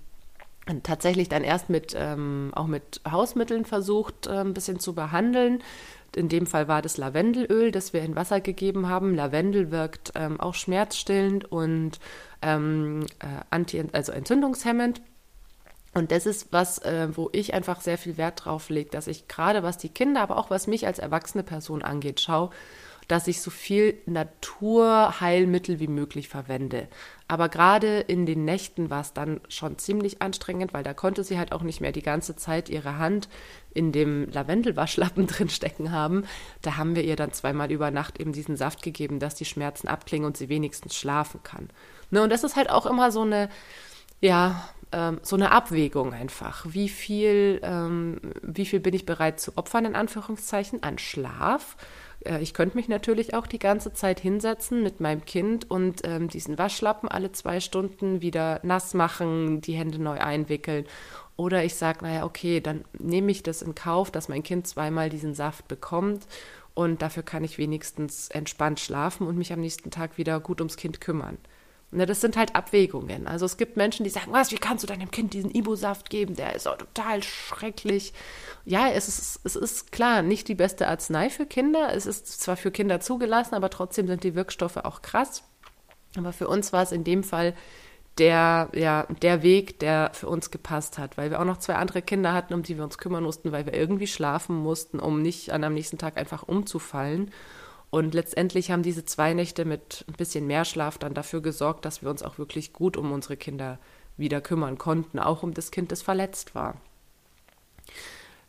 tatsächlich 0.83 1.29
dann 1.29 1.43
erst 1.43 1.69
mit 1.69 1.95
ähm, 1.97 2.51
auch 2.55 2.67
mit 2.67 3.01
Hausmitteln 3.09 3.65
versucht, 3.65 4.27
äh, 4.27 4.31
ein 4.31 4.53
bisschen 4.53 4.79
zu 4.79 4.93
behandeln. 4.93 5.61
In 6.15 6.29
dem 6.29 6.47
Fall 6.47 6.67
war 6.67 6.81
das 6.81 6.97
Lavendelöl, 6.97 7.71
das 7.71 7.93
wir 7.93 8.01
in 8.01 8.15
Wasser 8.15 8.39
gegeben 8.39 8.87
haben. 8.87 9.15
Lavendel 9.15 9.69
wirkt 9.69 10.13
ähm, 10.15 10.39
auch 10.39 10.53
schmerzstillend 10.55 11.51
und 11.51 11.99
ähm, 12.41 13.05
äh, 13.19 13.43
anti, 13.49 13.83
also 13.91 14.11
entzündungshemmend. 14.11 15.01
Und 15.93 16.11
das 16.11 16.25
ist 16.25 16.51
was, 16.51 16.79
äh, 16.79 17.07
wo 17.15 17.29
ich 17.31 17.53
einfach 17.53 17.81
sehr 17.81 17.97
viel 17.97 18.17
Wert 18.17 18.45
drauf 18.45 18.69
lege, 18.69 18.89
dass 18.89 19.07
ich 19.07 19.27
gerade 19.27 19.63
was 19.63 19.77
die 19.77 19.89
Kinder, 19.89 20.21
aber 20.21 20.37
auch 20.37 20.49
was 20.49 20.67
mich 20.67 20.87
als 20.87 20.99
erwachsene 20.99 21.43
Person 21.43 21.81
angeht, 21.81 22.19
schaue, 22.21 22.49
dass 23.07 23.27
ich 23.27 23.41
so 23.41 23.51
viel 23.51 23.97
Naturheilmittel 24.05 25.79
wie 25.79 25.87
möglich 25.87 26.27
verwende. 26.27 26.87
Aber 27.27 27.49
gerade 27.49 27.99
in 28.01 28.25
den 28.25 28.45
Nächten 28.45 28.89
war 28.89 29.01
es 29.01 29.13
dann 29.13 29.41
schon 29.49 29.77
ziemlich 29.79 30.21
anstrengend, 30.21 30.73
weil 30.73 30.83
da 30.83 30.93
konnte 30.93 31.23
sie 31.23 31.39
halt 31.39 31.51
auch 31.51 31.63
nicht 31.63 31.81
mehr 31.81 31.91
die 31.91 32.03
ganze 32.03 32.35
Zeit 32.35 32.69
ihre 32.69 32.97
Hand 32.97 33.29
in 33.73 33.91
dem 33.91 34.29
Lavendelwaschlappen 34.29 35.27
drin 35.27 35.49
stecken 35.49 35.91
haben. 35.91 36.25
Da 36.61 36.77
haben 36.77 36.95
wir 36.95 37.03
ihr 37.03 37.15
dann 37.15 37.33
zweimal 37.33 37.71
über 37.71 37.89
Nacht 37.91 38.19
eben 38.19 38.31
diesen 38.31 38.57
Saft 38.57 38.83
gegeben, 38.83 39.19
dass 39.19 39.35
die 39.35 39.45
Schmerzen 39.45 39.87
abklingen 39.87 40.25
und 40.27 40.37
sie 40.37 40.49
wenigstens 40.49 40.95
schlafen 40.95 41.41
kann. 41.43 41.69
Ne, 42.11 42.21
und 42.21 42.29
das 42.29 42.43
ist 42.43 42.55
halt 42.55 42.69
auch 42.69 42.85
immer 42.85 43.11
so 43.11 43.21
eine, 43.21 43.49
ja, 44.21 44.69
ähm, 44.91 45.19
so 45.23 45.35
eine 45.35 45.51
Abwägung 45.51 46.13
einfach. 46.13 46.65
Wie 46.69 46.89
viel, 46.89 47.59
ähm, 47.63 48.19
wie 48.41 48.65
viel 48.65 48.79
bin 48.79 48.93
ich 48.93 49.05
bereit 49.05 49.39
zu 49.39 49.57
opfern, 49.57 49.85
in 49.85 49.95
Anführungszeichen, 49.95 50.83
an 50.83 50.97
Schlaf? 50.99 51.75
Äh, 52.25 52.41
ich 52.41 52.53
könnte 52.53 52.77
mich 52.77 52.87
natürlich 52.87 53.33
auch 53.33 53.47
die 53.47 53.59
ganze 53.59 53.93
Zeit 53.93 54.19
hinsetzen 54.19 54.83
mit 54.83 54.99
meinem 54.99 55.25
Kind 55.25 55.69
und 55.69 56.01
ähm, 56.03 56.27
diesen 56.27 56.57
Waschlappen 56.57 57.09
alle 57.09 57.31
zwei 57.31 57.59
Stunden 57.59 58.21
wieder 58.21 58.59
nass 58.63 58.93
machen, 58.93 59.61
die 59.61 59.73
Hände 59.73 60.01
neu 60.01 60.19
einwickeln. 60.19 60.85
Oder 61.37 61.63
ich 61.63 61.75
sage, 61.75 62.03
naja, 62.03 62.25
okay, 62.25 62.61
dann 62.61 62.85
nehme 62.97 63.31
ich 63.31 63.43
das 63.43 63.61
in 63.61 63.75
Kauf, 63.75 64.11
dass 64.11 64.29
mein 64.29 64.43
Kind 64.43 64.67
zweimal 64.67 65.09
diesen 65.09 65.33
Saft 65.33 65.67
bekommt 65.67 66.27
und 66.73 67.01
dafür 67.01 67.23
kann 67.23 67.43
ich 67.43 67.57
wenigstens 67.57 68.29
entspannt 68.29 68.79
schlafen 68.79 69.27
und 69.27 69.37
mich 69.37 69.51
am 69.51 69.61
nächsten 69.61 69.91
Tag 69.91 70.17
wieder 70.17 70.39
gut 70.39 70.61
ums 70.61 70.77
Kind 70.77 71.01
kümmern. 71.01 71.37
Ne, 71.95 72.05
das 72.05 72.19
sind 72.19 72.35
halt 72.35 72.55
Abwägungen. 72.55 73.25
Also 73.25 73.45
es 73.45 73.55
gibt 73.55 73.77
Menschen, 73.77 74.03
die 74.03 74.09
sagen, 74.09 74.33
was, 74.33 74.51
wie 74.51 74.57
kannst 74.57 74.83
du 74.83 74.87
deinem 74.87 75.11
Kind 75.11 75.33
diesen 75.33 75.49
Ibu-Saft 75.49 76.09
geben? 76.09 76.35
Der 76.35 76.53
ist 76.53 76.67
auch 76.67 76.77
total 76.77 77.23
schrecklich. 77.23 78.13
Ja, 78.65 78.89
es 78.89 79.07
ist, 79.07 79.39
es 79.45 79.55
ist 79.55 79.93
klar 79.93 80.21
nicht 80.21 80.49
die 80.49 80.55
beste 80.55 80.89
Arznei 80.89 81.29
für 81.29 81.45
Kinder. 81.45 81.93
Es 81.93 82.05
ist 82.05 82.41
zwar 82.41 82.57
für 82.57 82.71
Kinder 82.71 82.99
zugelassen, 82.99 83.55
aber 83.55 83.69
trotzdem 83.69 84.07
sind 84.07 84.25
die 84.25 84.35
Wirkstoffe 84.35 84.75
auch 84.75 85.01
krass. 85.01 85.43
Aber 86.17 86.33
für 86.33 86.49
uns 86.49 86.73
war 86.73 86.83
es 86.83 86.91
in 86.91 87.05
dem 87.05 87.23
Fall 87.23 87.53
der, 88.17 88.69
ja, 88.73 89.07
der 89.21 89.41
Weg, 89.41 89.79
der 89.79 90.11
für 90.13 90.27
uns 90.27 90.51
gepasst 90.51 90.97
hat, 90.97 91.17
weil 91.17 91.31
wir 91.31 91.39
auch 91.39 91.45
noch 91.45 91.59
zwei 91.59 91.75
andere 91.75 92.01
Kinder 92.01 92.33
hatten, 92.33 92.53
um 92.53 92.63
die 92.63 92.75
wir 92.75 92.83
uns 92.83 92.97
kümmern 92.97 93.23
mussten, 93.23 93.53
weil 93.53 93.65
wir 93.65 93.73
irgendwie 93.73 94.07
schlafen 94.07 94.57
mussten, 94.57 94.99
um 94.99 95.21
nicht 95.21 95.51
an 95.51 95.63
am 95.63 95.73
nächsten 95.73 95.97
Tag 95.97 96.17
einfach 96.17 96.43
umzufallen. 96.43 97.31
Und 97.95 98.13
letztendlich 98.13 98.71
haben 98.71 98.83
diese 98.83 99.05
zwei 99.05 99.33
Nächte 99.33 99.63
mit 99.63 100.03
ein 100.09 100.15
bisschen 100.15 100.45
mehr 100.45 100.65
Schlaf 100.65 100.97
dann 100.97 101.13
dafür 101.13 101.41
gesorgt, 101.41 101.85
dass 101.85 102.01
wir 102.01 102.09
uns 102.09 102.23
auch 102.23 102.37
wirklich 102.37 102.73
gut 102.73 102.97
um 102.97 103.13
unsere 103.13 103.37
Kinder 103.37 103.79
wieder 104.17 104.41
kümmern 104.41 104.77
konnten, 104.77 105.17
auch 105.17 105.43
um 105.43 105.53
das 105.53 105.71
Kind, 105.71 105.93
das 105.93 106.01
verletzt 106.01 106.55
war. 106.55 106.75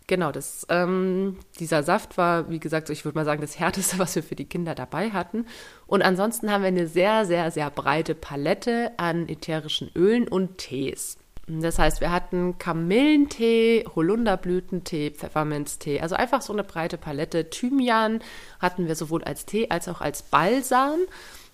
Genau, 0.08 0.32
das, 0.32 0.66
ähm, 0.68 1.38
dieser 1.60 1.84
Saft 1.84 2.18
war, 2.18 2.50
wie 2.50 2.58
gesagt, 2.58 2.90
ich 2.90 3.04
würde 3.04 3.16
mal 3.16 3.24
sagen, 3.24 3.40
das 3.40 3.56
Härteste, 3.56 3.98
was 4.00 4.16
wir 4.16 4.24
für 4.24 4.34
die 4.34 4.48
Kinder 4.48 4.74
dabei 4.74 5.10
hatten. 5.10 5.46
Und 5.86 6.02
ansonsten 6.02 6.50
haben 6.50 6.62
wir 6.62 6.68
eine 6.68 6.88
sehr, 6.88 7.24
sehr, 7.24 7.52
sehr 7.52 7.70
breite 7.70 8.16
Palette 8.16 8.90
an 8.96 9.28
ätherischen 9.28 9.92
Ölen 9.94 10.26
und 10.26 10.58
Tees. 10.58 11.18
Das 11.48 11.78
heißt, 11.78 12.00
wir 12.00 12.10
hatten 12.10 12.58
Kamillentee, 12.58 13.84
Holunderblütentee, 13.94 15.12
Pfefferminztee, 15.12 16.00
also 16.00 16.16
einfach 16.16 16.42
so 16.42 16.52
eine 16.52 16.64
breite 16.64 16.98
Palette. 16.98 17.50
Thymian 17.50 18.20
hatten 18.58 18.88
wir 18.88 18.96
sowohl 18.96 19.22
als 19.22 19.46
Tee 19.46 19.70
als 19.70 19.88
auch 19.88 20.00
als 20.00 20.22
Balsam. 20.22 20.98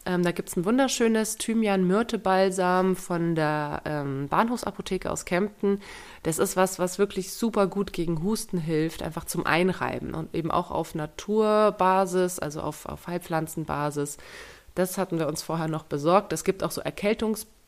Ähm, 0.04 0.22
da 0.22 0.32
gibt 0.32 0.48
es 0.48 0.56
ein 0.56 0.64
wunderschönes 0.64 1.36
Thymian-Myrte-Balsam 1.36 2.96
von 2.96 3.34
der 3.34 3.82
ähm, 3.84 4.28
Bahnhofsapotheke 4.28 5.10
aus 5.10 5.26
Kempten. 5.26 5.80
Das 6.22 6.38
ist 6.38 6.56
was, 6.56 6.78
was 6.78 6.98
wirklich 6.98 7.32
super 7.32 7.66
gut 7.66 7.92
gegen 7.92 8.22
Husten 8.22 8.58
hilft, 8.58 9.02
einfach 9.02 9.26
zum 9.26 9.46
Einreiben 9.46 10.14
und 10.14 10.34
eben 10.34 10.50
auch 10.50 10.70
auf 10.70 10.94
Naturbasis, 10.94 12.38
also 12.38 12.62
auf, 12.62 12.86
auf 12.86 13.06
Heilpflanzenbasis 13.06 14.16
Das 14.74 14.98
hatten 14.98 15.18
wir 15.18 15.28
uns 15.28 15.42
vorher 15.42 15.68
noch 15.68 15.84
besorgt. 15.84 16.32
Es 16.32 16.44
gibt 16.44 16.64
auch 16.64 16.72
so 16.72 16.80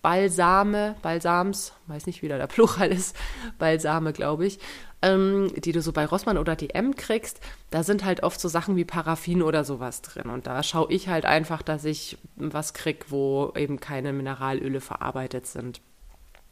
Erkältungsbalsame, 0.04 0.96
Balsams, 1.02 1.72
weiß 1.86 2.06
nicht, 2.06 2.22
wie 2.22 2.28
da 2.28 2.36
der 2.36 2.46
Plural 2.46 2.92
ist, 2.92 3.16
Balsame, 3.58 4.12
glaube 4.12 4.46
ich, 4.46 4.58
ähm, 5.02 5.50
die 5.56 5.72
du 5.72 5.80
so 5.80 5.92
bei 5.92 6.04
Rossmann 6.04 6.38
oder 6.38 6.56
DM 6.56 6.94
kriegst. 6.94 7.40
Da 7.70 7.82
sind 7.82 8.04
halt 8.04 8.22
oft 8.22 8.38
so 8.38 8.48
Sachen 8.48 8.76
wie 8.76 8.84
Paraffin 8.84 9.42
oder 9.42 9.64
sowas 9.64 10.02
drin. 10.02 10.28
Und 10.30 10.46
da 10.46 10.62
schaue 10.62 10.92
ich 10.92 11.08
halt 11.08 11.24
einfach, 11.24 11.62
dass 11.62 11.84
ich 11.84 12.18
was 12.36 12.74
kriege, 12.74 13.06
wo 13.08 13.52
eben 13.56 13.80
keine 13.80 14.12
Mineralöle 14.12 14.80
verarbeitet 14.80 15.46
sind. 15.46 15.80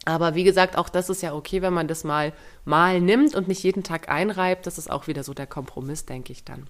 Aber 0.04 0.34
wie 0.34 0.44
gesagt, 0.44 0.76
auch 0.76 0.88
das 0.88 1.10
ist 1.10 1.22
ja 1.22 1.32
okay, 1.32 1.62
wenn 1.62 1.72
man 1.72 1.86
das 1.86 2.02
mal 2.02 2.32
mal 2.64 3.00
nimmt 3.00 3.36
und 3.36 3.46
nicht 3.46 3.62
jeden 3.62 3.84
Tag 3.84 4.08
einreibt. 4.08 4.66
Das 4.66 4.78
ist 4.78 4.90
auch 4.90 5.06
wieder 5.06 5.22
so 5.22 5.32
der 5.32 5.46
Kompromiss, 5.46 6.06
denke 6.06 6.32
ich 6.32 6.44
dann. 6.44 6.66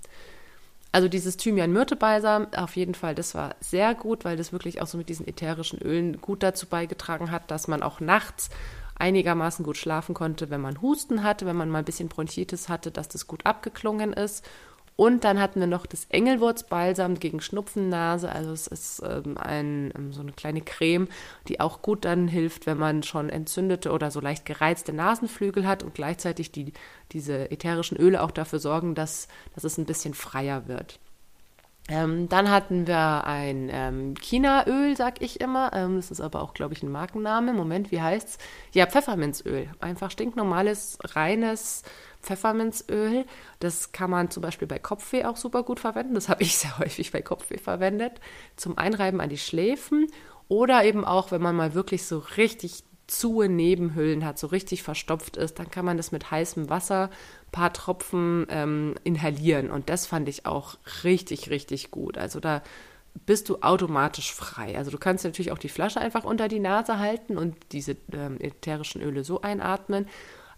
Also 0.95 1.09
dieses 1.09 1.39
Thymian-Myrte-Balsam, 1.39 2.49
auf 2.55 2.77
jeden 2.77 2.95
Fall, 2.95 3.15
das 3.15 3.35
war 3.35 3.57
sehr 3.61 3.95
gut, 3.95 4.27
weil 4.27 4.37
das 4.37 4.53
wirklich 4.53 4.83
auch 4.83 4.87
so 4.87 4.99
mit 4.99 5.09
diesen 5.09 5.27
ätherischen 5.27 5.81
Ölen 5.81 6.21
gut 6.21 6.43
dazu 6.43 6.67
beigetragen 6.67 7.31
hat, 7.31 7.51
dass 7.51 7.67
man 7.67 7.83
auch 7.83 8.01
nachts 8.01 8.51
einigermaßen 8.97 9.65
gut 9.65 9.79
schlafen 9.79 10.15
konnte, 10.15 10.51
wenn 10.51 10.61
man 10.61 10.83
Husten 10.83 11.25
hatte, 11.25 11.47
wenn 11.47 11.57
man 11.57 11.71
mal 11.71 11.79
ein 11.79 11.87
bisschen 11.87 12.11
Bronchitis 12.11 12.69
hatte, 12.69 12.91
dass 12.91 13.09
das 13.09 13.27
gut 13.27 13.47
abgeklungen 13.47 14.13
ist 14.13 14.45
und 15.03 15.25
dann 15.25 15.41
hatten 15.41 15.59
wir 15.59 15.67
noch 15.67 15.85
das 15.85 16.05
Engelwurzbalsam 16.11 17.19
gegen 17.19 17.41
Schnupfennase. 17.41 18.31
Also 18.31 18.53
es 18.53 18.69
ist 18.69 19.03
ähm, 19.05 19.37
ein, 19.37 19.93
ähm, 19.99 20.13
so 20.13 20.21
eine 20.21 20.31
kleine 20.31 20.61
Creme, 20.61 21.09
die 21.49 21.59
auch 21.59 21.83
gut 21.83 22.05
dann 22.05 22.29
hilft, 22.29 22.67
wenn 22.67 22.79
man 22.79 23.03
schon 23.03 23.29
entzündete 23.29 23.91
oder 23.91 24.13
so 24.13 24.21
leicht 24.21 24.47
gereizte 24.47 24.93
Nasenflügel 24.93 25.67
hat 25.67 25.83
und 25.83 25.95
gleichzeitig 25.95 26.53
die, 26.53 26.73
diese 27.11 27.51
ätherischen 27.51 27.97
Öle 27.97 28.23
auch 28.23 28.31
dafür 28.31 28.61
sorgen, 28.61 28.95
dass, 28.95 29.27
dass 29.57 29.65
es 29.65 29.77
ein 29.77 29.87
bisschen 29.87 30.15
freier 30.15 30.69
wird. 30.69 31.01
Ähm, 31.89 32.29
dann 32.29 32.49
hatten 32.49 32.87
wir 32.87 33.27
ein 33.27 33.69
ähm, 33.73 34.15
Chinaöl, 34.23 34.97
sag 34.97 35.21
ich 35.21 35.41
immer. 35.41 35.73
Ähm, 35.75 35.97
das 35.97 36.13
ist 36.13 36.21
aber 36.21 36.43
auch, 36.43 36.55
glaube 36.55 36.75
ich, 36.75 36.83
ein 36.85 36.93
Markenname. 36.93 37.53
Moment, 37.53 37.91
wie 37.91 38.01
heißt's? 38.01 38.39
Ja, 38.73 38.87
Pfefferminzöl. 38.87 39.69
Einfach 39.81 40.13
stinknormales, 40.13 40.99
reines 41.03 41.83
Pfefferminzöl. 42.23 43.25
Das 43.61 43.93
kann 43.93 44.11
man 44.11 44.31
zum 44.31 44.43
Beispiel 44.43 44.69
bei 44.69 44.79
Kopfweh 44.79 45.25
auch 45.25 45.37
super 45.37 45.63
gut 45.63 45.81
verwenden. 45.81 46.15
Das 46.15 46.29
habe 46.31 46.43
ich 46.43 46.57
sehr 46.57 46.79
häufig 46.79 47.13
bei 47.13 47.23
Kopfweh 47.23 47.59
verwendet. 47.59 48.21
Zum 48.57 48.79
Einreiben 48.79 49.21
an 49.21 49.29
die 49.29 49.39
Schläfen 49.39 50.07
oder 50.49 50.85
eben 50.85 51.05
auch, 51.05 51.31
wenn 51.31 51.43
man 51.43 51.57
mal 51.57 51.75
wirklich 51.75 52.05
so 52.05 52.19
richtig 52.37 52.85
zu 53.07 53.43
Nebenhüllen 53.43 54.25
hat, 54.25 54.39
so 54.39 54.47
richtig 54.47 54.83
verstopft 54.83 55.37
ist, 55.37 55.59
dann 55.59 55.71
kann 55.71 55.85
man 55.85 55.97
das 55.97 56.13
mit 56.13 56.31
heißem 56.31 56.71
Wasser, 56.71 57.11
paar 57.51 57.73
Tropfen 57.73 58.47
ähm, 58.49 58.95
inhalieren. 59.05 59.71
Und 59.71 59.91
das 59.91 60.07
fand 60.07 60.29
ich 60.29 60.47
auch 60.47 60.77
richtig, 61.05 61.51
richtig 61.51 61.91
gut. 61.91 62.17
Also 62.17 62.41
da 62.41 62.63
bist 63.27 63.49
du 63.49 63.59
automatisch 63.61 64.33
frei. 64.33 64.77
Also 64.79 64.91
du 64.91 64.99
kannst 64.99 65.25
natürlich 65.25 65.53
auch 65.53 65.59
die 65.59 65.69
Flasche 65.69 66.01
einfach 66.01 66.25
unter 66.25 66.49
die 66.49 66.61
Nase 66.61 66.99
halten 66.99 67.37
und 67.37 67.57
diese 67.73 67.97
ähm, 68.13 68.39
ätherischen 68.41 69.03
Öle 69.03 69.25
so 69.25 69.43
einatmen. 69.43 70.07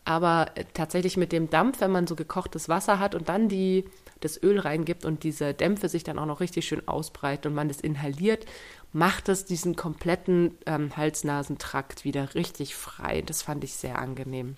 Aber 0.04 0.50
äh, 0.54 0.64
tatsächlich 0.74 1.16
mit 1.16 1.32
dem 1.32 1.50
Dampf, 1.50 1.80
wenn 1.80 1.90
man 1.90 2.06
so 2.06 2.14
gekochtes 2.14 2.68
Wasser 2.68 2.98
hat 2.98 3.14
und 3.14 3.28
dann 3.28 3.48
die, 3.48 3.84
das 4.20 4.42
Öl 4.42 4.58
reingibt 4.58 5.04
und 5.04 5.22
diese 5.22 5.54
Dämpfe 5.54 5.88
sich 5.88 6.04
dann 6.04 6.18
auch 6.18 6.26
noch 6.26 6.40
richtig 6.40 6.66
schön 6.66 6.86
ausbreiten 6.86 7.48
und 7.48 7.54
man 7.54 7.68
das 7.68 7.80
inhaliert, 7.80 8.46
macht 8.92 9.28
es 9.28 9.44
diesen 9.44 9.76
kompletten 9.76 10.56
ähm, 10.66 10.96
Hals-Nasen-Trakt 10.96 12.04
wieder 12.04 12.34
richtig 12.34 12.74
frei. 12.74 13.22
Das 13.22 13.42
fand 13.42 13.64
ich 13.64 13.74
sehr 13.74 13.98
angenehm. 13.98 14.56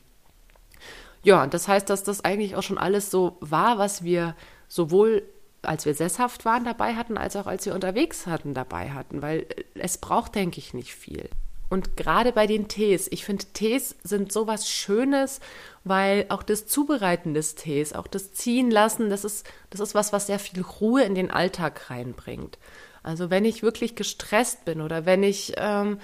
Ja, 1.23 1.43
und 1.43 1.55
das 1.55 1.69
heißt, 1.69 1.89
dass 1.91 2.05
das 2.05 2.25
eigentlich 2.25 2.55
auch 2.55 2.63
schon 2.63 2.79
alles 2.79 3.11
so 3.11 3.37
war, 3.41 3.79
was 3.79 4.05
wir 4.05 4.37
sowohl 4.69 5.23
als 5.63 5.85
wir 5.85 5.95
sesshaft 5.95 6.45
waren 6.45 6.65
dabei 6.65 6.95
hatten, 6.95 7.19
als 7.19 7.37
auch 7.37 7.47
als 7.47 7.67
wir 7.67 7.75
unterwegs 7.75 8.27
hatten 8.27 8.55
dabei 8.55 8.91
hatten, 8.91 9.23
weil 9.23 9.41
äh, 9.41 9.65
es 9.75 9.99
braucht, 9.99 10.35
denke 10.35 10.59
ich, 10.59 10.75
nicht 10.75 10.95
viel. 10.95 11.29
Und 11.69 11.97
gerade 11.97 12.33
bei 12.33 12.47
den 12.47 12.69
Tees, 12.69 13.09
ich 13.11 13.25
finde, 13.25 13.45
Tees 13.53 13.97
sind 14.05 14.33
sowas 14.33 14.69
Schönes, 14.71 15.41
weil 15.85 16.27
auch 16.29 16.43
das 16.43 16.67
Zubereiten 16.67 17.35
des 17.35 17.57
Tees, 17.57 17.93
auch 17.93 18.07
das 18.07 18.33
Ziehen 18.33 18.71
lassen, 18.71 19.11
das 19.11 19.25
ist, 19.25 19.47
das 19.71 19.81
ist 19.81 19.95
was, 19.95 20.13
was 20.13 20.29
sehr 20.29 20.39
viel 20.39 20.63
Ruhe 20.63 21.03
in 21.03 21.15
den 21.15 21.31
Alltag 21.31 21.91
reinbringt. 21.91 22.59
Also 23.03 23.31
wenn 23.31 23.45
ich 23.45 23.63
wirklich 23.63 23.95
gestresst 23.95 24.65
bin 24.65 24.81
oder 24.81 25.07
wenn 25.07 25.23
ich 25.23 25.55
ähm, 25.57 25.99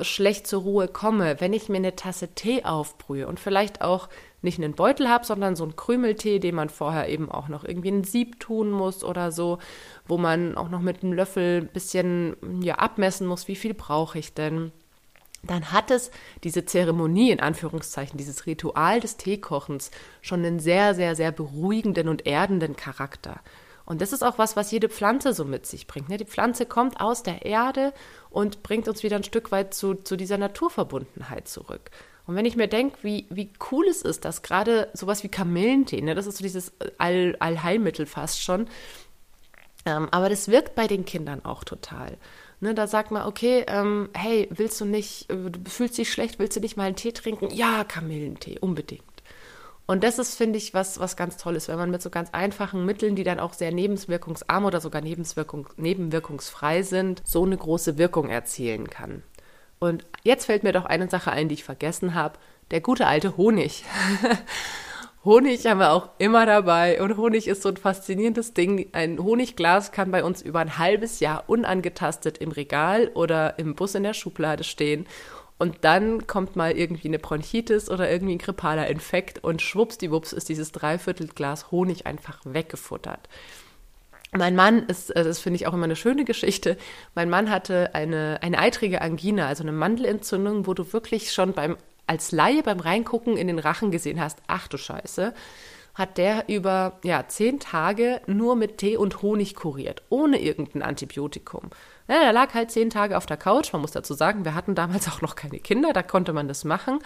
schlecht 0.00 0.46
zur 0.46 0.62
Ruhe 0.62 0.88
komme, 0.88 1.40
wenn 1.40 1.52
ich 1.52 1.68
mir 1.68 1.76
eine 1.76 1.96
Tasse 1.96 2.34
Tee 2.34 2.64
aufbrühe 2.64 3.26
und 3.26 3.40
vielleicht 3.40 3.82
auch 3.82 4.08
nicht 4.42 4.58
einen 4.58 4.74
Beutel 4.74 5.08
habe, 5.08 5.24
sondern 5.24 5.56
so 5.56 5.64
einen 5.64 5.76
Krümeltee, 5.76 6.38
den 6.38 6.54
man 6.54 6.68
vorher 6.68 7.08
eben 7.08 7.30
auch 7.30 7.48
noch 7.48 7.64
irgendwie 7.64 7.88
in 7.88 8.00
ein 8.00 8.04
Sieb 8.04 8.38
tun 8.38 8.70
muss 8.70 9.02
oder 9.02 9.32
so, 9.32 9.58
wo 10.06 10.16
man 10.16 10.56
auch 10.56 10.68
noch 10.68 10.80
mit 10.80 11.02
einem 11.02 11.12
Löffel 11.12 11.62
ein 11.62 11.72
bisschen 11.72 12.36
ja, 12.62 12.76
abmessen 12.76 13.26
muss, 13.26 13.48
wie 13.48 13.56
viel 13.56 13.74
brauche 13.74 14.18
ich 14.18 14.34
denn 14.34 14.72
dann 15.42 15.72
hat 15.72 15.90
es 15.90 16.10
diese 16.44 16.64
Zeremonie 16.64 17.30
in 17.30 17.40
Anführungszeichen, 17.40 18.18
dieses 18.18 18.46
Ritual 18.46 19.00
des 19.00 19.16
Teekochens 19.16 19.90
schon 20.20 20.44
einen 20.44 20.58
sehr, 20.58 20.94
sehr, 20.94 21.14
sehr 21.14 21.32
beruhigenden 21.32 22.08
und 22.08 22.26
erdenden 22.26 22.76
Charakter. 22.76 23.40
Und 23.84 24.02
das 24.02 24.12
ist 24.12 24.22
auch 24.22 24.36
was, 24.36 24.54
was 24.54 24.70
jede 24.70 24.90
Pflanze 24.90 25.32
so 25.32 25.46
mit 25.46 25.64
sich 25.64 25.86
bringt. 25.86 26.10
Ne? 26.10 26.18
Die 26.18 26.26
Pflanze 26.26 26.66
kommt 26.66 27.00
aus 27.00 27.22
der 27.22 27.46
Erde 27.46 27.94
und 28.28 28.62
bringt 28.62 28.86
uns 28.86 29.02
wieder 29.02 29.16
ein 29.16 29.24
Stück 29.24 29.50
weit 29.50 29.72
zu, 29.72 29.94
zu 29.94 30.16
dieser 30.16 30.36
Naturverbundenheit 30.36 31.48
zurück. 31.48 31.90
Und 32.26 32.36
wenn 32.36 32.44
ich 32.44 32.56
mir 32.56 32.68
denke, 32.68 32.98
wie, 33.00 33.26
wie 33.30 33.50
cool 33.70 33.86
es 33.88 34.02
ist, 34.02 34.26
dass 34.26 34.42
gerade 34.42 34.90
sowas 34.92 35.24
wie 35.24 35.30
Kamillentee, 35.30 36.02
ne, 36.02 36.14
das 36.14 36.26
ist 36.26 36.36
so 36.36 36.42
dieses 36.42 36.72
All 36.98 37.34
Allheilmittel 37.38 38.04
fast 38.04 38.42
schon, 38.42 38.68
ähm, 39.86 40.08
aber 40.10 40.28
das 40.28 40.48
wirkt 40.48 40.74
bei 40.74 40.86
den 40.86 41.06
Kindern 41.06 41.42
auch 41.46 41.64
total. 41.64 42.18
Ne, 42.60 42.74
da 42.74 42.88
sagt 42.88 43.12
man, 43.12 43.26
okay, 43.26 43.64
ähm, 43.68 44.08
hey, 44.14 44.48
willst 44.50 44.80
du 44.80 44.84
nicht, 44.84 45.30
äh, 45.30 45.50
du 45.50 45.70
fühlst 45.70 45.96
dich 45.96 46.10
schlecht, 46.10 46.38
willst 46.38 46.56
du 46.56 46.60
nicht 46.60 46.76
mal 46.76 46.84
einen 46.84 46.96
Tee 46.96 47.12
trinken? 47.12 47.50
Ja, 47.50 47.84
Kamillentee, 47.84 48.58
unbedingt. 48.58 49.02
Und 49.86 50.04
das 50.04 50.18
ist, 50.18 50.34
finde 50.34 50.58
ich, 50.58 50.74
was, 50.74 51.00
was 51.00 51.16
ganz 51.16 51.38
toll 51.38 51.56
ist, 51.56 51.68
wenn 51.68 51.78
man 51.78 51.90
mit 51.90 52.02
so 52.02 52.10
ganz 52.10 52.30
einfachen 52.32 52.84
Mitteln, 52.84 53.16
die 53.16 53.24
dann 53.24 53.40
auch 53.40 53.54
sehr 53.54 53.72
nebenwirkungsarm 53.72 54.64
oder 54.64 54.80
sogar 54.80 55.00
Nebenwirkung, 55.00 55.68
nebenwirkungsfrei 55.76 56.82
sind, 56.82 57.22
so 57.24 57.44
eine 57.44 57.56
große 57.56 57.96
Wirkung 57.96 58.28
erzielen 58.28 58.90
kann. 58.90 59.22
Und 59.78 60.04
jetzt 60.24 60.46
fällt 60.46 60.64
mir 60.64 60.72
doch 60.72 60.84
eine 60.84 61.08
Sache 61.08 61.30
ein, 61.30 61.48
die 61.48 61.54
ich 61.54 61.64
vergessen 61.64 62.14
habe. 62.14 62.38
Der 62.70 62.80
gute 62.80 63.06
alte 63.06 63.36
Honig. 63.36 63.84
Honig 65.24 65.66
haben 65.66 65.80
wir 65.80 65.92
auch 65.92 66.10
immer 66.18 66.46
dabei 66.46 67.02
und 67.02 67.16
Honig 67.16 67.48
ist 67.48 67.62
so 67.62 67.68
ein 67.70 67.76
faszinierendes 67.76 68.54
Ding. 68.54 68.88
Ein 68.92 69.18
Honigglas 69.18 69.90
kann 69.90 70.12
bei 70.12 70.22
uns 70.22 70.42
über 70.42 70.60
ein 70.60 70.78
halbes 70.78 71.18
Jahr 71.18 71.44
unangetastet 71.48 72.38
im 72.38 72.52
Regal 72.52 73.10
oder 73.14 73.58
im 73.58 73.74
Bus 73.74 73.96
in 73.96 74.04
der 74.04 74.14
Schublade 74.14 74.62
stehen. 74.62 75.06
Und 75.58 75.78
dann 75.80 76.28
kommt 76.28 76.54
mal 76.54 76.70
irgendwie 76.70 77.08
eine 77.08 77.18
Bronchitis 77.18 77.90
oder 77.90 78.08
irgendwie 78.08 78.36
ein 78.36 78.38
grippaler 78.38 78.86
Infekt 78.86 79.42
und 79.42 79.60
schwuppsdiwupps 79.60 80.32
ist 80.32 80.48
dieses 80.48 80.70
Dreiviertelglas 80.70 81.72
Honig 81.72 82.06
einfach 82.06 82.38
weggefuttert. 82.44 83.28
Mein 84.30 84.54
Mann 84.54 84.84
ist, 84.86 85.10
äh, 85.10 85.24
das 85.24 85.40
finde 85.40 85.56
ich 85.56 85.66
auch 85.66 85.74
immer 85.74 85.84
eine 85.84 85.96
schöne 85.96 86.24
Geschichte. 86.24 86.76
Mein 87.16 87.28
Mann 87.28 87.50
hatte 87.50 87.94
eine, 87.94 88.38
eine 88.42 88.58
eitrige 88.58 89.00
Angina, 89.00 89.48
also 89.48 89.64
eine 89.64 89.72
Mandelentzündung, 89.72 90.68
wo 90.68 90.74
du 90.74 90.92
wirklich 90.92 91.32
schon 91.32 91.54
beim 91.54 91.76
als 92.08 92.32
Laie 92.32 92.62
beim 92.62 92.80
Reingucken 92.80 93.36
in 93.36 93.46
den 93.46 93.58
Rachen 93.58 93.90
gesehen 93.90 94.20
hast, 94.20 94.38
ach 94.46 94.68
du 94.68 94.76
Scheiße, 94.76 95.34
hat 95.94 96.16
der 96.16 96.48
über 96.48 96.98
ja, 97.02 97.26
zehn 97.26 97.58
Tage 97.58 98.20
nur 98.26 98.54
mit 98.54 98.78
Tee 98.78 98.96
und 98.96 99.20
Honig 99.20 99.56
kuriert, 99.56 100.02
ohne 100.08 100.40
irgendein 100.40 100.82
Antibiotikum. 100.82 101.70
Ja, 102.08 102.22
er 102.22 102.32
lag 102.32 102.54
halt 102.54 102.70
zehn 102.70 102.88
Tage 102.88 103.16
auf 103.16 103.26
der 103.26 103.36
Couch. 103.36 103.72
Man 103.72 103.82
muss 103.82 103.90
dazu 103.90 104.14
sagen, 104.14 104.44
wir 104.44 104.54
hatten 104.54 104.76
damals 104.76 105.08
auch 105.08 105.20
noch 105.22 105.34
keine 105.34 105.58
Kinder, 105.58 105.92
da 105.92 106.02
konnte 106.02 106.32
man 106.32 106.46
das 106.46 106.64
machen. 106.64 107.00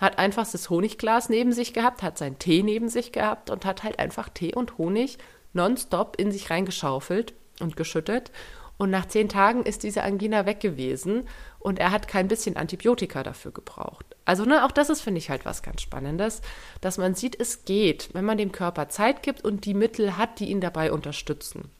Hat 0.00 0.18
einfach 0.18 0.50
das 0.50 0.70
Honigglas 0.70 1.28
neben 1.28 1.52
sich 1.52 1.74
gehabt, 1.74 2.02
hat 2.02 2.16
seinen 2.16 2.38
Tee 2.38 2.62
neben 2.62 2.88
sich 2.88 3.12
gehabt 3.12 3.50
und 3.50 3.66
hat 3.66 3.82
halt 3.82 3.98
einfach 3.98 4.30
Tee 4.30 4.54
und 4.54 4.78
Honig 4.78 5.18
nonstop 5.52 6.16
in 6.18 6.32
sich 6.32 6.48
reingeschaufelt 6.48 7.34
und 7.60 7.76
geschüttet. 7.76 8.32
Und 8.78 8.90
nach 8.90 9.06
zehn 9.06 9.28
Tagen 9.28 9.62
ist 9.62 9.84
diese 9.84 10.02
Angina 10.02 10.44
weg 10.46 10.60
gewesen 10.60 11.28
und 11.58 11.78
er 11.78 11.92
hat 11.92 12.08
kein 12.08 12.28
bisschen 12.28 12.56
Antibiotika 12.56 13.22
dafür 13.22 13.52
gebraucht. 13.52 14.06
Also 14.24 14.44
ne, 14.44 14.64
auch 14.64 14.72
das 14.72 14.90
ist, 14.90 15.02
finde 15.02 15.18
ich, 15.18 15.30
halt 15.30 15.44
was 15.44 15.62
ganz 15.62 15.82
Spannendes, 15.82 16.42
dass 16.80 16.98
man 16.98 17.14
sieht, 17.14 17.38
es 17.38 17.64
geht, 17.64 18.10
wenn 18.12 18.24
man 18.24 18.38
dem 18.38 18.50
Körper 18.50 18.88
Zeit 18.88 19.22
gibt 19.22 19.44
und 19.44 19.66
die 19.66 19.74
Mittel 19.74 20.16
hat, 20.16 20.40
die 20.40 20.50
ihn 20.50 20.60
dabei 20.60 20.90
unterstützen. 20.90 21.70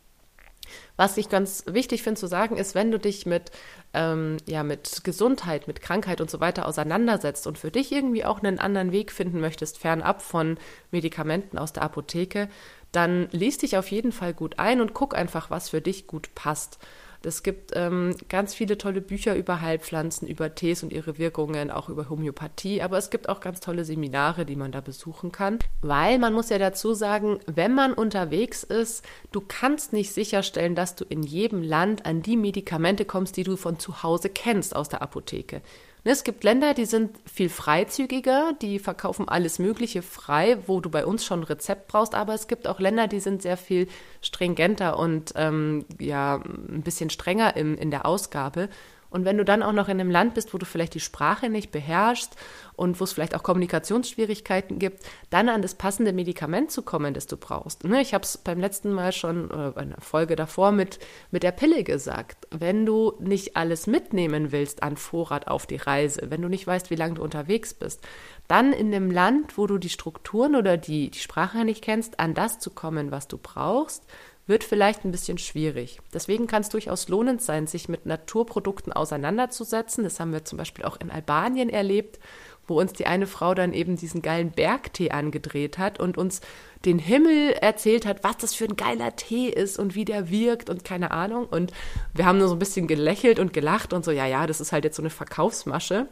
Was 0.97 1.17
ich 1.17 1.29
ganz 1.29 1.65
wichtig 1.67 2.03
finde 2.03 2.21
zu 2.21 2.27
sagen, 2.27 2.57
ist, 2.57 2.75
wenn 2.75 2.91
du 2.91 2.99
dich 2.99 3.27
mit, 3.27 3.51
ähm, 3.93 4.37
ja, 4.47 4.63
mit 4.63 5.03
Gesundheit, 5.05 5.67
mit 5.67 5.81
Krankheit 5.81 6.21
und 6.21 6.31
so 6.31 6.41
weiter 6.41 6.67
auseinandersetzt 6.67 7.47
und 7.47 7.59
für 7.59 7.71
dich 7.71 7.93
irgendwie 7.93 8.25
auch 8.25 8.43
einen 8.43 8.59
anderen 8.59 8.93
Weg 8.93 9.11
finden 9.13 9.41
möchtest, 9.41 9.79
fernab 9.79 10.23
von 10.23 10.59
Medikamenten 10.91 11.59
aus 11.59 11.73
der 11.73 11.83
Apotheke, 11.83 12.49
dann 12.93 13.29
liest 13.33 13.63
dich 13.63 13.77
auf 13.77 13.91
jeden 13.91 14.13
Fall 14.13 14.35
gut 14.35 14.59
ein 14.59 14.81
und 14.81 14.95
guck 14.95 15.15
einfach, 15.15 15.51
was 15.51 15.71
für 15.71 15.81
dich 15.81 16.07
gut 16.07 16.35
passt. 16.35 16.79
Es 17.25 17.43
gibt 17.43 17.73
ähm, 17.75 18.17
ganz 18.29 18.55
viele 18.55 18.79
tolle 18.79 19.01
Bücher 19.01 19.37
über 19.37 19.61
Heilpflanzen, 19.61 20.27
über 20.27 20.55
Tees 20.55 20.83
und 20.83 20.93
ihre 20.93 21.19
Wirkungen, 21.19 21.71
auch 21.71 21.89
über 21.89 22.09
Homöopathie. 22.09 22.83
Aber 22.83 22.99
es 22.99 23.11
gibt 23.11 23.29
auch 23.29 23.41
ganz 23.41 23.61
tolle 23.61 23.85
Seminare, 23.85 24.45
die 24.45 24.57
man 24.57 24.73
da 24.73 24.81
besuchen 24.81 25.33
kann. 25.33 25.59
Weil 25.81 26.19
man 26.19 26.33
muss 26.33 26.49
ja 26.49 26.59
dazu 26.59 26.95
sagen, 26.95 27.39
wenn 27.47 27.75
man 27.75 27.93
unterwegs 27.93 28.63
ist, 28.63 29.05
du 29.31 29.41
kannst 29.41 29.93
nicht 29.93 30.13
sicherstellen, 30.13 30.75
dass 30.75 30.97
du 30.97 31.05
in 31.05 31.23
jedem 31.23 31.63
Land 31.63 32.07
an 32.07 32.23
die 32.23 32.37
Medikamente 32.37 33.05
kommst, 33.05 33.37
die 33.37 33.45
du 33.45 33.57
von 33.57 33.79
zu 33.79 34.03
Hause 34.03 34.29
kennst 34.29 34.75
aus 34.75 34.89
der 34.89 35.03
Apotheke. 35.03 35.63
Ne, 36.05 36.11
es 36.11 36.25
gibt 36.25 36.43
Länder, 36.43 36.75
die 36.75 36.85
sind 36.85 37.17
viel 37.33 37.49
freizügiger, 37.49 38.55
die 38.61 38.81
verkaufen 38.81 39.29
alles 39.29 39.61
Mögliche 39.61 40.03
frei, 40.03 40.59
wo 40.67 40.81
du 40.81 40.91
bei 40.91 41.07
uns 41.07 41.25
schon 41.25 41.41
ein 41.41 41.45
Rezept 41.45 41.87
brauchst, 41.87 42.17
aber 42.17 42.35
es 42.35 42.49
gibt 42.49 42.67
auch 42.67 42.81
Länder, 42.81 43.07
die 43.07 43.21
sind 43.21 43.41
sehr 43.41 43.57
viel 43.57 43.87
stringenter 44.21 44.99
und 44.99 45.33
ähm, 45.37 45.85
ja, 46.01 46.43
ein 46.45 46.83
bisschen 46.83 47.09
strenger 47.09 47.57
im, 47.57 47.77
in 47.79 47.93
der 47.93 48.05
Ausgabe. 48.05 48.69
Und 49.13 49.25
wenn 49.25 49.39
du 49.39 49.45
dann 49.45 49.63
auch 49.63 49.73
noch 49.73 49.89
in 49.89 50.01
einem 50.01 50.11
Land 50.11 50.35
bist, 50.35 50.55
wo 50.55 50.59
du 50.59 50.67
vielleicht 50.67 50.95
die 50.95 51.01
Sprache 51.01 51.49
nicht 51.49 51.71
beherrschst 51.71 52.35
und 52.75 52.99
wo 52.99 53.05
es 53.05 53.13
vielleicht 53.13 53.35
auch 53.35 53.43
Kommunikationsschwierigkeiten 53.43 54.79
gibt, 54.79 55.05
dann 55.31 55.49
an 55.49 55.63
das 55.63 55.75
passende 55.75 56.13
Medikament 56.13 56.71
zu 56.71 56.83
kommen, 56.83 57.15
das 57.15 57.27
du 57.27 57.37
brauchst. 57.37 57.85
Ne, 57.85 58.01
ich 58.01 58.15
habe 58.15 58.25
es 58.25 58.39
beim 58.39 58.59
letzten 58.59 58.93
Mal 58.93 59.13
schon, 59.13 59.51
äh, 59.51 59.81
in 59.83 59.91
der 59.91 60.01
Folge 60.01 60.35
davor 60.35 60.73
mit, 60.73 60.99
mit 61.31 61.43
der 61.43 61.53
Pille 61.53 61.85
gesagt. 61.85 62.49
Wenn 62.51 62.87
du 62.87 63.13
nicht 63.21 63.57
alles 63.57 63.87
mitnehmen 63.87 64.51
willst 64.51 64.83
an 64.83 64.97
Vorrat 64.97 65.47
auf 65.47 65.67
die 65.67 65.77
Reise, 65.77 66.31
wenn 66.31 66.43
du 66.43 66.49
nicht 66.49 66.67
weißt, 66.67 66.91
wie 66.91 66.97
lange 66.97 67.15
du 67.15 67.23
unterwegs 67.23 67.75
bist, 67.75 68.01
dann 68.49 68.73
in 68.73 68.91
dem 68.91 69.11
Land, 69.11 69.57
wo 69.57 69.67
du 69.67 69.79
die 69.79 69.89
Strukturen 69.89 70.57
oder 70.57 70.77
die, 70.77 71.11
die 71.11 71.19
Sprache 71.19 71.65
nicht 71.65 71.83
kennst, 71.83 72.19
an 72.19 72.35
das 72.35 72.59
zu 72.59 72.71
kommen, 72.71 73.11
was 73.11 73.29
du 73.29 73.39
brauchst, 73.39 74.05
wird 74.47 74.65
vielleicht 74.65 75.05
ein 75.05 75.13
bisschen 75.13 75.39
schwierig. 75.39 76.01
Deswegen 76.13 76.47
kann 76.47 76.63
es 76.63 76.69
durchaus 76.69 77.09
lohnend 77.09 77.43
sein, 77.43 77.67
sich 77.67 77.89
mit 77.89 78.07
Naturprodukten 78.07 78.93
auseinanderzusetzen. 78.93 80.05
Das 80.05 80.19
haben 80.19 80.33
wir 80.33 80.45
zum 80.45 80.59
Beispiel 80.59 80.85
auch 80.85 80.99
in 81.01 81.11
Albanien 81.11 81.69
erlebt, 81.69 82.19
wo 82.67 82.81
uns 82.81 82.93
die 82.93 83.07
eine 83.07 83.27
Frau 83.27 83.55
dann 83.55 83.73
eben 83.73 83.97
diesen 83.97 84.23
geilen 84.23 84.51
Bergtee 84.51 85.11
angedreht 85.11 85.79
hat 85.79 86.01
und 86.01 86.17
uns 86.17 86.41
den 86.85 86.99
Himmel 86.99 87.53
erzählt 87.61 88.07
hat, 88.07 88.25
was 88.25 88.37
das 88.39 88.55
für 88.55 88.65
ein 88.65 88.77
geiler 88.77 89.15
Tee 89.15 89.49
ist 89.49 89.79
und 89.79 89.95
wie 89.95 90.05
der 90.05 90.31
wirkt 90.31 90.71
und 90.71 90.85
keine 90.85 91.11
Ahnung. 91.13 91.47
Und 91.47 91.73
wir 92.15 92.27
haben 92.27 92.39
nur 92.39 92.49
so 92.49 92.55
ein 92.55 92.61
bisschen 92.61 92.87
gelächelt 92.87 93.39
und 93.39 93.53
gelacht 93.53 93.93
und 93.93 94.05
so, 94.05 94.11
ja, 94.11 94.27
ja, 94.27 94.47
das 94.47 94.61
ist 94.61 94.73
halt 94.73 94.85
jetzt 94.85 94.97
so 94.97 95.03
eine 95.03 95.11
Verkaufsmasche. 95.11 96.09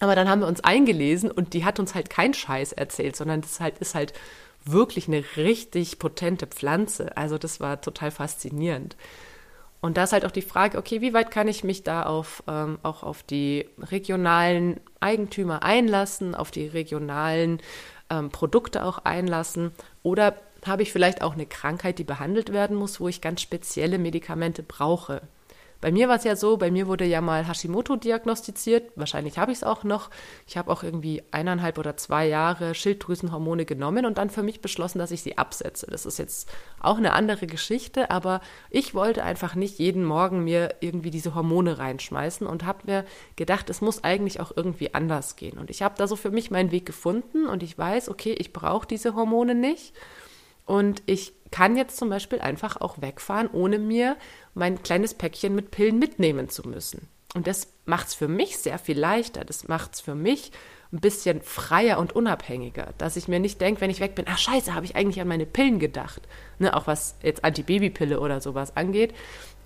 Aber 0.00 0.16
dann 0.16 0.28
haben 0.28 0.40
wir 0.40 0.48
uns 0.48 0.64
eingelesen 0.64 1.30
und 1.30 1.54
die 1.54 1.64
hat 1.64 1.78
uns 1.78 1.94
halt 1.94 2.10
keinen 2.10 2.34
Scheiß 2.34 2.72
erzählt, 2.72 3.14
sondern 3.14 3.40
das 3.40 3.60
halt, 3.60 3.78
ist 3.78 3.94
halt 3.94 4.12
wirklich 4.64 5.08
eine 5.08 5.24
richtig 5.36 5.98
potente 5.98 6.46
Pflanze. 6.46 7.16
Also 7.16 7.38
das 7.38 7.60
war 7.60 7.80
total 7.80 8.10
faszinierend. 8.10 8.96
Und 9.80 9.96
da 9.96 10.04
ist 10.04 10.12
halt 10.12 10.24
auch 10.24 10.30
die 10.30 10.42
Frage, 10.42 10.78
okay, 10.78 11.00
wie 11.00 11.12
weit 11.12 11.32
kann 11.32 11.48
ich 11.48 11.64
mich 11.64 11.82
da 11.82 12.04
auf, 12.04 12.44
ähm, 12.46 12.78
auch 12.84 13.02
auf 13.02 13.24
die 13.24 13.68
regionalen 13.80 14.80
Eigentümer 15.00 15.64
einlassen, 15.64 16.36
auf 16.36 16.52
die 16.52 16.68
regionalen 16.68 17.60
ähm, 18.08 18.30
Produkte 18.30 18.84
auch 18.84 18.98
einlassen? 18.98 19.72
Oder 20.04 20.36
habe 20.64 20.82
ich 20.82 20.92
vielleicht 20.92 21.22
auch 21.22 21.32
eine 21.32 21.46
Krankheit, 21.46 21.98
die 21.98 22.04
behandelt 22.04 22.52
werden 22.52 22.76
muss, 22.76 23.00
wo 23.00 23.08
ich 23.08 23.20
ganz 23.20 23.40
spezielle 23.40 23.98
Medikamente 23.98 24.62
brauche? 24.62 25.22
Bei 25.82 25.90
mir 25.90 26.08
war 26.08 26.14
es 26.14 26.22
ja 26.22 26.36
so, 26.36 26.56
bei 26.58 26.70
mir 26.70 26.86
wurde 26.86 27.04
ja 27.04 27.20
mal 27.20 27.46
Hashimoto 27.46 27.96
diagnostiziert. 27.96 28.92
Wahrscheinlich 28.94 29.36
habe 29.36 29.50
ich 29.50 29.58
es 29.58 29.64
auch 29.64 29.82
noch. 29.82 30.10
Ich 30.46 30.56
habe 30.56 30.70
auch 30.70 30.84
irgendwie 30.84 31.24
eineinhalb 31.32 31.76
oder 31.76 31.96
zwei 31.96 32.28
Jahre 32.28 32.76
Schilddrüsenhormone 32.76 33.64
genommen 33.64 34.06
und 34.06 34.16
dann 34.16 34.30
für 34.30 34.44
mich 34.44 34.60
beschlossen, 34.60 35.00
dass 35.00 35.10
ich 35.10 35.22
sie 35.22 35.38
absetze. 35.38 35.88
Das 35.90 36.06
ist 36.06 36.20
jetzt 36.20 36.48
auch 36.78 36.98
eine 36.98 37.14
andere 37.14 37.48
Geschichte, 37.48 38.12
aber 38.12 38.42
ich 38.70 38.94
wollte 38.94 39.24
einfach 39.24 39.56
nicht 39.56 39.80
jeden 39.80 40.04
Morgen 40.04 40.44
mir 40.44 40.76
irgendwie 40.78 41.10
diese 41.10 41.34
Hormone 41.34 41.78
reinschmeißen 41.78 42.46
und 42.46 42.64
habe 42.64 42.86
mir 42.86 43.04
gedacht, 43.34 43.68
es 43.68 43.80
muss 43.80 44.04
eigentlich 44.04 44.38
auch 44.38 44.52
irgendwie 44.56 44.94
anders 44.94 45.34
gehen. 45.34 45.58
Und 45.58 45.68
ich 45.68 45.82
habe 45.82 45.96
da 45.98 46.06
so 46.06 46.14
für 46.14 46.30
mich 46.30 46.52
meinen 46.52 46.70
Weg 46.70 46.86
gefunden 46.86 47.46
und 47.46 47.64
ich 47.64 47.76
weiß, 47.76 48.08
okay, 48.08 48.36
ich 48.38 48.52
brauche 48.52 48.86
diese 48.86 49.16
Hormone 49.16 49.56
nicht. 49.56 49.94
Und 50.64 51.02
ich 51.06 51.34
kann 51.52 51.76
jetzt 51.76 51.96
zum 51.96 52.08
Beispiel 52.08 52.40
einfach 52.40 52.80
auch 52.80 53.00
wegfahren, 53.00 53.48
ohne 53.52 53.78
mir 53.78 54.16
mein 54.54 54.82
kleines 54.82 55.14
Päckchen 55.14 55.54
mit 55.54 55.70
Pillen 55.70 56.00
mitnehmen 56.00 56.48
zu 56.48 56.68
müssen. 56.68 57.08
Und 57.34 57.46
das 57.46 57.68
macht 57.86 58.08
es 58.08 58.14
für 58.14 58.28
mich 58.28 58.58
sehr 58.58 58.78
viel 58.78 58.98
leichter. 58.98 59.44
Das 59.44 59.68
macht 59.68 59.94
es 59.94 60.00
für 60.00 60.14
mich 60.14 60.50
ein 60.92 61.00
bisschen 61.00 61.40
freier 61.40 61.98
und 61.98 62.14
unabhängiger, 62.14 62.92
dass 62.98 63.16
ich 63.16 63.26
mir 63.26 63.40
nicht 63.40 63.60
denke, 63.60 63.80
wenn 63.80 63.90
ich 63.90 64.00
weg 64.00 64.14
bin, 64.14 64.26
ach 64.28 64.36
scheiße, 64.36 64.74
habe 64.74 64.84
ich 64.84 64.94
eigentlich 64.94 65.20
an 65.22 65.28
meine 65.28 65.46
Pillen 65.46 65.78
gedacht. 65.78 66.20
Ne, 66.58 66.76
auch 66.76 66.86
was 66.86 67.16
jetzt 67.22 67.44
Antibabypille 67.44 68.20
oder 68.20 68.42
sowas 68.42 68.76
angeht. 68.76 69.14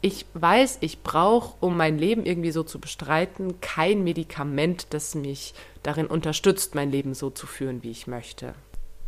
Ich 0.03 0.27
weiß, 0.35 0.79
ich 0.83 1.03
brauche, 1.03 1.57
um 1.59 1.77
mein 1.77 1.99
Leben 1.99 2.25
irgendwie 2.27 2.53
so 2.53 2.63
zu 2.63 2.79
bestreiten, 2.79 3.61
kein 3.61 4.05
Medikament, 4.05 4.89
das 4.91 5.17
mich 5.17 5.55
darin 5.83 6.07
unterstützt, 6.07 6.77
mein 6.77 6.93
Leben 6.93 7.15
so 7.15 7.31
zu 7.31 7.47
führen, 7.47 7.83
wie 7.83 7.91
ich 7.91 8.07
möchte. 8.07 8.55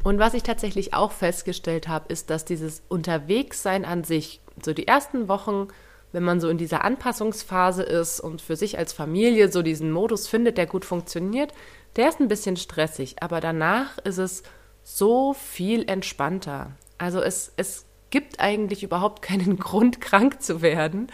Und 0.05 0.19
was 0.19 0.35
ich 0.35 0.43
tatsächlich 0.43 0.95
auch 0.95 1.13
festgestellt 1.13 1.89
habe, 1.89 2.13
ist, 2.13 2.31
dass 2.31 2.45
dieses 2.45 2.83
Unterwegssein 2.89 3.85
an 3.85 4.05
sich, 4.05 4.41
so 4.65 4.73
die 4.73 4.87
ersten 4.87 5.29
Wochen, 5.29 5.69
wenn 6.13 6.23
man 6.23 6.41
so 6.41 6.49
in 6.49 6.59
dieser 6.59 6.85
Anpassungsphase 6.85 7.83
ist 7.83 8.21
und 8.21 8.41
für 8.41 8.57
sich 8.57 8.79
als 8.79 8.93
Familie 8.93 9.51
so 9.51 9.63
diesen 9.63 9.91
Modus 9.91 10.27
findet, 10.27 10.57
der 10.57 10.67
gut 10.67 10.85
funktioniert, 10.85 11.53
der 11.97 12.09
ist 12.09 12.21
ein 12.21 12.29
bisschen 12.29 12.57
stressig, 12.57 13.17
aber 13.23 13.41
danach 13.41 13.99
ist 13.99 14.19
es 14.19 14.43
so 14.83 15.35
viel 15.35 15.89
entspannter. 15.89 16.73
Also 16.97 17.21
es, 17.21 17.53
es 17.57 17.85
gibt 18.11 18.41
eigentlich 18.41 18.83
überhaupt 18.83 19.21
keinen 19.23 19.57
Grund, 19.59 20.01
krank 20.01 20.41
zu 20.41 20.63
werden, 20.63 21.09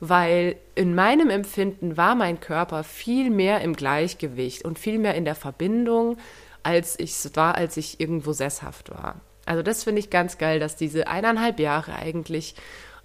weil 0.00 0.56
in 0.74 0.94
meinem 0.94 1.30
Empfinden 1.30 1.96
war 1.96 2.14
mein 2.14 2.40
Körper 2.40 2.84
viel 2.84 3.30
mehr 3.30 3.62
im 3.62 3.74
Gleichgewicht 3.74 4.64
und 4.64 4.78
viel 4.78 4.98
mehr 4.98 5.14
in 5.14 5.24
der 5.24 5.34
Verbindung 5.34 6.18
als 6.64 6.98
ich 6.98 7.12
es 7.12 7.36
war, 7.36 7.54
als 7.54 7.76
ich 7.76 8.00
irgendwo 8.00 8.32
sesshaft 8.32 8.90
war. 8.90 9.20
Also 9.46 9.62
das 9.62 9.84
finde 9.84 10.00
ich 10.00 10.10
ganz 10.10 10.38
geil, 10.38 10.58
dass 10.58 10.76
diese 10.76 11.06
eineinhalb 11.06 11.60
Jahre 11.60 11.94
eigentlich 11.94 12.54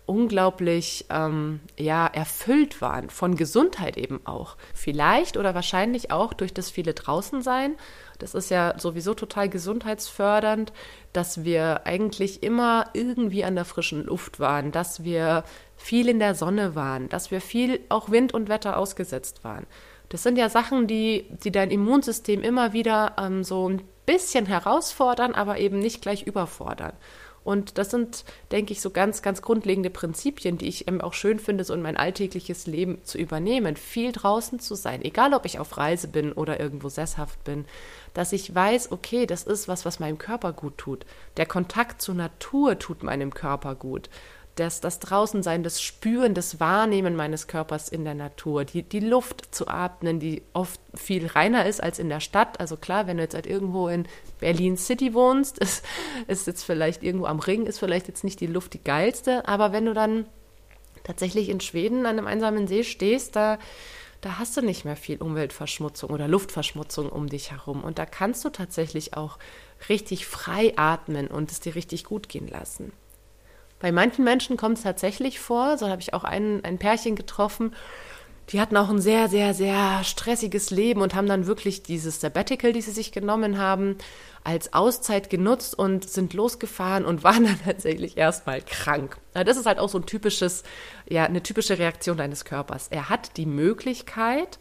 unglaublich 0.09 1.05
ähm, 1.11 1.59
ja 1.77 2.07
erfüllt 2.07 2.81
waren 2.81 3.11
von 3.11 3.35
Gesundheit 3.35 3.95
eben 3.95 4.25
auch. 4.25 4.57
Vielleicht 4.73 5.37
oder 5.37 5.53
wahrscheinlich 5.53 6.09
auch 6.09 6.33
durch 6.33 6.51
das 6.51 6.71
viele 6.71 6.95
draußen 6.95 7.43
sein. 7.43 7.75
Das 8.17 8.33
ist 8.33 8.49
ja 8.49 8.73
sowieso 8.79 9.13
total 9.13 9.49
gesundheitsfördernd, 9.49 10.73
dass 11.13 11.43
wir 11.43 11.85
eigentlich 11.85 12.41
immer 12.41 12.89
irgendwie 12.93 13.43
an 13.43 13.53
der 13.53 13.65
frischen 13.65 14.03
Luft 14.03 14.39
waren, 14.39 14.71
dass 14.71 15.03
wir 15.03 15.43
viel 15.77 16.09
in 16.09 16.17
der 16.17 16.33
Sonne 16.33 16.73
waren, 16.73 17.07
dass 17.09 17.29
wir 17.29 17.39
viel 17.39 17.79
auch 17.89 18.09
Wind 18.09 18.33
und 18.33 18.49
Wetter 18.49 18.77
ausgesetzt 18.77 19.43
waren. 19.43 19.67
Das 20.09 20.23
sind 20.23 20.37
ja 20.37 20.49
Sachen, 20.49 20.87
die, 20.87 21.25
die 21.43 21.51
dein 21.51 21.71
Immunsystem 21.71 22.41
immer 22.41 22.73
wieder 22.73 23.15
ähm, 23.19 23.43
so 23.43 23.69
ein 23.69 23.83
bisschen 24.05 24.47
herausfordern, 24.47 25.35
aber 25.35 25.59
eben 25.59 25.79
nicht 25.79 26.01
gleich 26.01 26.23
überfordern. 26.23 26.93
Und 27.43 27.77
das 27.77 27.91
sind, 27.91 28.25
denke 28.51 28.73
ich, 28.73 28.81
so 28.81 28.89
ganz, 28.89 29.21
ganz 29.21 29.41
grundlegende 29.41 29.89
Prinzipien, 29.89 30.57
die 30.57 30.67
ich 30.67 30.87
eben 30.87 31.01
auch 31.01 31.13
schön 31.13 31.39
finde, 31.39 31.63
so 31.63 31.73
in 31.73 31.81
mein 31.81 31.95
alltägliches 31.95 32.67
Leben 32.67 33.03
zu 33.03 33.17
übernehmen, 33.17 33.75
viel 33.75 34.11
draußen 34.11 34.59
zu 34.59 34.75
sein, 34.75 35.01
egal 35.03 35.33
ob 35.33 35.45
ich 35.45 35.57
auf 35.57 35.77
Reise 35.77 36.09
bin 36.09 36.33
oder 36.33 36.59
irgendwo 36.59 36.89
sesshaft 36.89 37.43
bin, 37.45 37.65
dass 38.13 38.33
ich 38.33 38.53
weiß, 38.53 38.91
okay, 38.91 39.25
das 39.25 39.43
ist 39.43 39.67
was, 39.67 39.85
was 39.85 39.99
meinem 39.99 40.17
Körper 40.17 40.53
gut 40.53 40.77
tut. 40.77 41.05
Der 41.37 41.45
Kontakt 41.45 42.01
zur 42.01 42.15
Natur 42.15 42.77
tut 42.77 43.03
meinem 43.03 43.33
Körper 43.33 43.75
gut 43.75 44.09
das, 44.59 44.81
das 44.81 44.99
Draußensein, 44.99 45.63
das 45.63 45.81
Spüren, 45.81 46.33
das 46.33 46.59
Wahrnehmen 46.59 47.15
meines 47.15 47.47
Körpers 47.47 47.89
in 47.89 48.03
der 48.03 48.13
Natur, 48.13 48.65
die, 48.65 48.83
die 48.83 48.99
Luft 48.99 49.53
zu 49.53 49.67
atmen, 49.67 50.19
die 50.19 50.43
oft 50.53 50.79
viel 50.93 51.27
reiner 51.27 51.65
ist 51.65 51.81
als 51.81 51.99
in 51.99 52.09
der 52.09 52.19
Stadt. 52.19 52.59
Also 52.59 52.75
klar, 52.77 53.07
wenn 53.07 53.17
du 53.17 53.23
jetzt 53.23 53.35
halt 53.35 53.47
irgendwo 53.47 53.87
in 53.87 54.07
Berlin 54.39 54.77
City 54.77 55.13
wohnst, 55.13 55.57
ist, 55.59 55.85
ist 56.27 56.47
jetzt 56.47 56.63
vielleicht 56.63 57.03
irgendwo 57.03 57.25
am 57.25 57.39
Ring, 57.39 57.65
ist 57.65 57.79
vielleicht 57.79 58.07
jetzt 58.07 58.23
nicht 58.23 58.39
die 58.39 58.47
Luft 58.47 58.73
die 58.73 58.83
geilste, 58.83 59.47
aber 59.47 59.71
wenn 59.71 59.85
du 59.85 59.93
dann 59.93 60.25
tatsächlich 61.03 61.49
in 61.49 61.61
Schweden 61.61 62.05
an 62.05 62.17
einem 62.17 62.27
einsamen 62.27 62.67
See 62.67 62.83
stehst, 62.83 63.35
da 63.35 63.57
da 64.21 64.37
hast 64.37 64.57
du 64.57 64.61
nicht 64.61 64.83
mehr 64.83 64.97
viel 64.97 65.21
Umweltverschmutzung 65.21 66.09
oder 66.09 66.27
Luftverschmutzung 66.27 67.09
um 67.09 67.29
dich 67.29 67.51
herum. 67.51 67.85
Und 67.85 67.99
da 67.99 68.05
kannst 68.05 68.43
du 68.43 68.49
tatsächlich 68.49 69.13
auch 69.15 69.39
richtig 69.87 70.25
frei 70.25 70.73
atmen 70.75 71.27
und 71.27 71.51
es 71.51 71.61
dir 71.61 71.75
richtig 71.75 72.03
gut 72.03 72.27
gehen 72.27 72.49
lassen. 72.49 72.91
Bei 73.79 73.91
manchen 73.91 74.23
Menschen 74.23 74.57
kommt 74.57 74.77
es 74.77 74.83
tatsächlich 74.83 75.39
vor, 75.39 75.77
so 75.77 75.87
habe 75.87 76.01
ich 76.01 76.13
auch 76.13 76.23
ein, 76.23 76.63
ein 76.65 76.77
Pärchen 76.77 77.15
getroffen, 77.15 77.73
die 78.49 78.59
hatten 78.59 78.77
auch 78.77 78.89
ein 78.89 78.99
sehr, 78.99 79.29
sehr, 79.29 79.53
sehr 79.53 80.03
stressiges 80.03 80.71
Leben 80.71 81.01
und 81.01 81.13
haben 81.13 81.27
dann 81.27 81.45
wirklich 81.45 81.83
dieses 81.83 82.19
Sabbatical, 82.19 82.73
die 82.73 82.81
sie 82.81 82.91
sich 82.91 83.11
genommen 83.11 83.59
haben, 83.59 83.97
als 84.43 84.73
Auszeit 84.73 85.29
genutzt 85.29 85.77
und 85.77 86.09
sind 86.09 86.33
losgefahren 86.33 87.05
und 87.05 87.23
waren 87.23 87.45
dann 87.45 87.59
tatsächlich 87.63 88.17
erstmal 88.17 88.61
krank. 88.61 89.17
Das 89.33 89.57
ist 89.57 89.67
halt 89.67 89.77
auch 89.77 89.89
so 89.89 89.99
ein 89.99 90.05
typisches, 90.07 90.63
ja, 91.07 91.25
eine 91.25 91.43
typische 91.43 91.77
Reaktion 91.77 92.17
deines 92.17 92.43
Körpers. 92.43 92.87
Er 92.89 93.09
hat 93.09 93.37
die 93.37 93.45
Möglichkeit, 93.45 94.57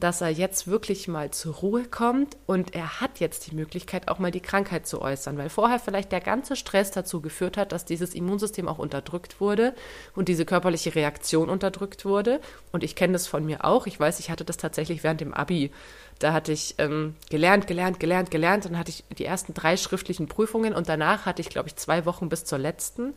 dass 0.00 0.20
er 0.20 0.28
jetzt 0.28 0.68
wirklich 0.68 1.08
mal 1.08 1.30
zur 1.30 1.56
Ruhe 1.56 1.84
kommt 1.84 2.36
und 2.46 2.74
er 2.74 3.00
hat 3.00 3.20
jetzt 3.20 3.50
die 3.50 3.54
Möglichkeit, 3.54 4.08
auch 4.08 4.18
mal 4.18 4.30
die 4.30 4.40
Krankheit 4.40 4.86
zu 4.86 5.02
äußern, 5.02 5.36
weil 5.38 5.48
vorher 5.48 5.80
vielleicht 5.80 6.12
der 6.12 6.20
ganze 6.20 6.54
Stress 6.56 6.90
dazu 6.90 7.20
geführt 7.20 7.56
hat, 7.56 7.72
dass 7.72 7.84
dieses 7.84 8.14
Immunsystem 8.14 8.68
auch 8.68 8.78
unterdrückt 8.78 9.40
wurde 9.40 9.74
und 10.14 10.28
diese 10.28 10.44
körperliche 10.44 10.94
Reaktion 10.94 11.48
unterdrückt 11.48 12.04
wurde. 12.04 12.40
Und 12.70 12.84
ich 12.84 12.94
kenne 12.94 13.14
das 13.14 13.26
von 13.26 13.44
mir 13.44 13.64
auch. 13.64 13.86
Ich 13.86 13.98
weiß, 13.98 14.20
ich 14.20 14.30
hatte 14.30 14.44
das 14.44 14.56
tatsächlich 14.56 15.02
während 15.02 15.20
dem 15.20 15.34
Abi. 15.34 15.72
Da 16.18 16.32
hatte 16.32 16.52
ich 16.52 16.76
ähm, 16.78 17.16
gelernt, 17.30 17.66
gelernt, 17.66 18.00
gelernt, 18.00 18.30
gelernt. 18.30 18.64
Dann 18.64 18.78
hatte 18.78 18.90
ich 18.90 19.04
die 19.16 19.24
ersten 19.24 19.54
drei 19.54 19.76
schriftlichen 19.76 20.28
Prüfungen 20.28 20.74
und 20.74 20.88
danach 20.88 21.26
hatte 21.26 21.42
ich, 21.42 21.48
glaube 21.48 21.68
ich, 21.68 21.76
zwei 21.76 22.04
Wochen 22.04 22.28
bis 22.28 22.44
zur 22.44 22.58
letzten. 22.58 23.14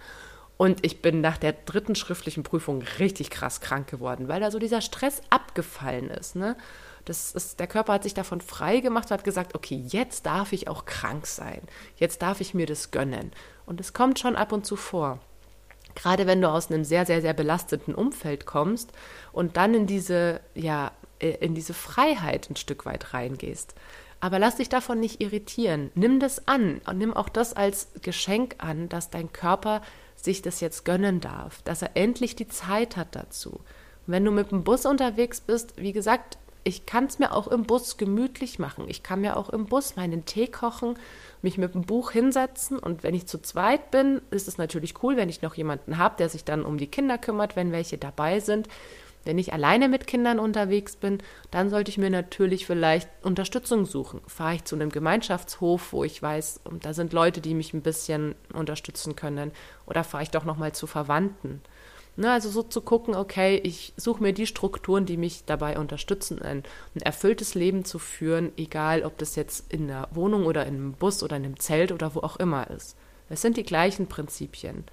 Und 0.57 0.85
ich 0.85 1.01
bin 1.01 1.21
nach 1.21 1.37
der 1.37 1.53
dritten 1.53 1.95
schriftlichen 1.95 2.43
Prüfung 2.43 2.83
richtig 2.99 3.31
krass 3.31 3.61
krank 3.61 3.87
geworden, 3.87 4.27
weil 4.27 4.39
da 4.39 4.51
so 4.51 4.59
dieser 4.59 4.81
Stress 4.81 5.21
abgefallen 5.29 6.09
ist. 6.09 6.35
Ne? 6.35 6.55
Das 7.05 7.31
ist, 7.31 7.59
der 7.59 7.67
Körper 7.67 7.93
hat 7.93 8.03
sich 8.03 8.13
davon 8.13 8.41
frei 8.41 8.79
gemacht 8.79 9.05
und 9.05 9.11
hat 9.11 9.23
gesagt, 9.23 9.55
okay, 9.55 9.83
jetzt 9.87 10.25
darf 10.25 10.53
ich 10.53 10.67
auch 10.67 10.85
krank 10.85 11.25
sein. 11.25 11.61
Jetzt 11.95 12.21
darf 12.21 12.41
ich 12.41 12.53
mir 12.53 12.67
das 12.67 12.91
gönnen. 12.91 13.31
Und 13.65 13.79
es 13.79 13.93
kommt 13.93 14.19
schon 14.19 14.35
ab 14.35 14.51
und 14.51 14.65
zu 14.65 14.75
vor. 14.75 15.19
Gerade 15.95 16.27
wenn 16.27 16.41
du 16.41 16.49
aus 16.49 16.69
einem 16.69 16.83
sehr, 16.83 17.05
sehr, 17.05 17.21
sehr 17.21 17.33
belasteten 17.33 17.95
Umfeld 17.95 18.45
kommst 18.45 18.91
und 19.31 19.57
dann 19.57 19.73
in 19.73 19.87
diese, 19.87 20.41
ja, 20.53 20.91
äh, 21.19 21.37
in 21.39 21.55
diese 21.55 21.73
Freiheit 21.73 22.49
ein 22.49 22.55
Stück 22.55 22.85
weit 22.85 23.13
reingehst. 23.13 23.75
Aber 24.21 24.39
lass 24.39 24.57
dich 24.57 24.69
davon 24.69 24.99
nicht 24.99 25.19
irritieren. 25.19 25.91
Nimm 25.95 26.19
das 26.19 26.47
an 26.47 26.79
und 26.87 26.99
nimm 26.99 27.13
auch 27.13 27.27
das 27.27 27.53
als 27.53 27.89
Geschenk 28.01 28.55
an, 28.59 28.87
dass 28.87 29.09
dein 29.09 29.33
Körper 29.33 29.81
sich 30.15 30.41
das 30.43 30.61
jetzt 30.61 30.85
gönnen 30.85 31.19
darf, 31.19 31.61
dass 31.63 31.81
er 31.81 31.91
endlich 31.95 32.35
die 32.35 32.47
Zeit 32.47 32.95
hat 32.95 33.15
dazu. 33.15 33.49
Und 33.51 34.13
wenn 34.13 34.23
du 34.23 34.31
mit 34.31 34.51
dem 34.51 34.63
Bus 34.63 34.85
unterwegs 34.85 35.41
bist, 35.41 35.73
wie 35.77 35.91
gesagt, 35.91 36.37
ich 36.63 36.85
kann 36.85 37.05
es 37.05 37.17
mir 37.17 37.33
auch 37.33 37.47
im 37.47 37.63
Bus 37.63 37.97
gemütlich 37.97 38.59
machen. 38.59 38.85
Ich 38.87 39.01
kann 39.01 39.21
mir 39.21 39.35
auch 39.35 39.49
im 39.49 39.65
Bus 39.65 39.95
meinen 39.95 40.25
Tee 40.25 40.47
kochen, 40.47 40.95
mich 41.41 41.57
mit 41.57 41.73
dem 41.73 41.81
Buch 41.81 42.11
hinsetzen 42.11 42.77
und 42.77 43.01
wenn 43.01 43.15
ich 43.15 43.25
zu 43.25 43.41
zweit 43.41 43.89
bin, 43.89 44.21
ist 44.29 44.47
es 44.47 44.59
natürlich 44.59 45.01
cool, 45.01 45.17
wenn 45.17 45.29
ich 45.29 45.41
noch 45.41 45.55
jemanden 45.55 45.97
habe, 45.97 46.17
der 46.17 46.29
sich 46.29 46.43
dann 46.43 46.63
um 46.63 46.77
die 46.77 46.85
Kinder 46.85 47.17
kümmert, 47.17 47.55
wenn 47.55 47.71
welche 47.71 47.97
dabei 47.97 48.39
sind. 48.39 48.67
Wenn 49.23 49.37
ich 49.37 49.53
alleine 49.53 49.87
mit 49.87 50.07
Kindern 50.07 50.39
unterwegs 50.39 50.95
bin, 50.95 51.19
dann 51.51 51.69
sollte 51.69 51.91
ich 51.91 51.97
mir 51.97 52.09
natürlich 52.09 52.65
vielleicht 52.65 53.09
Unterstützung 53.21 53.85
suchen. 53.85 54.21
Fahre 54.27 54.55
ich 54.55 54.65
zu 54.65 54.75
einem 54.75 54.89
Gemeinschaftshof, 54.89 55.93
wo 55.93 56.03
ich 56.03 56.21
weiß, 56.21 56.61
da 56.81 56.93
sind 56.93 57.13
Leute, 57.13 57.39
die 57.41 57.53
mich 57.53 57.73
ein 57.73 57.81
bisschen 57.83 58.35
unterstützen 58.53 59.15
können, 59.15 59.51
oder 59.85 60.03
fahre 60.03 60.23
ich 60.23 60.31
doch 60.31 60.45
noch 60.45 60.57
mal 60.57 60.73
zu 60.73 60.87
Verwandten. 60.87 61.61
Ne, 62.17 62.29
also 62.29 62.49
so 62.49 62.61
zu 62.61 62.81
gucken, 62.81 63.15
okay, 63.15 63.55
ich 63.63 63.93
suche 63.95 64.21
mir 64.21 64.33
die 64.33 64.45
Strukturen, 64.45 65.05
die 65.05 65.15
mich 65.15 65.45
dabei 65.45 65.79
unterstützen, 65.79 66.41
ein, 66.41 66.63
ein, 66.93 67.01
erfülltes 67.01 67.55
Leben 67.55 67.85
zu 67.85 67.99
führen, 67.99 68.51
egal 68.57 69.03
ob 69.03 69.17
das 69.17 69.37
jetzt 69.37 69.71
in 69.71 69.87
der 69.87 70.09
Wohnung 70.11 70.45
oder 70.45 70.65
in 70.65 70.75
einem 70.75 70.91
Bus 70.93 71.23
oder 71.23 71.37
in 71.37 71.45
einem 71.45 71.59
Zelt 71.59 71.93
oder 71.93 72.13
wo 72.13 72.19
auch 72.19 72.35
immer 72.35 72.69
ist. 72.69 72.97
Es 73.29 73.41
sind 73.41 73.55
die 73.55 73.63
gleichen 73.63 74.07
Prinzipien. 74.07 74.83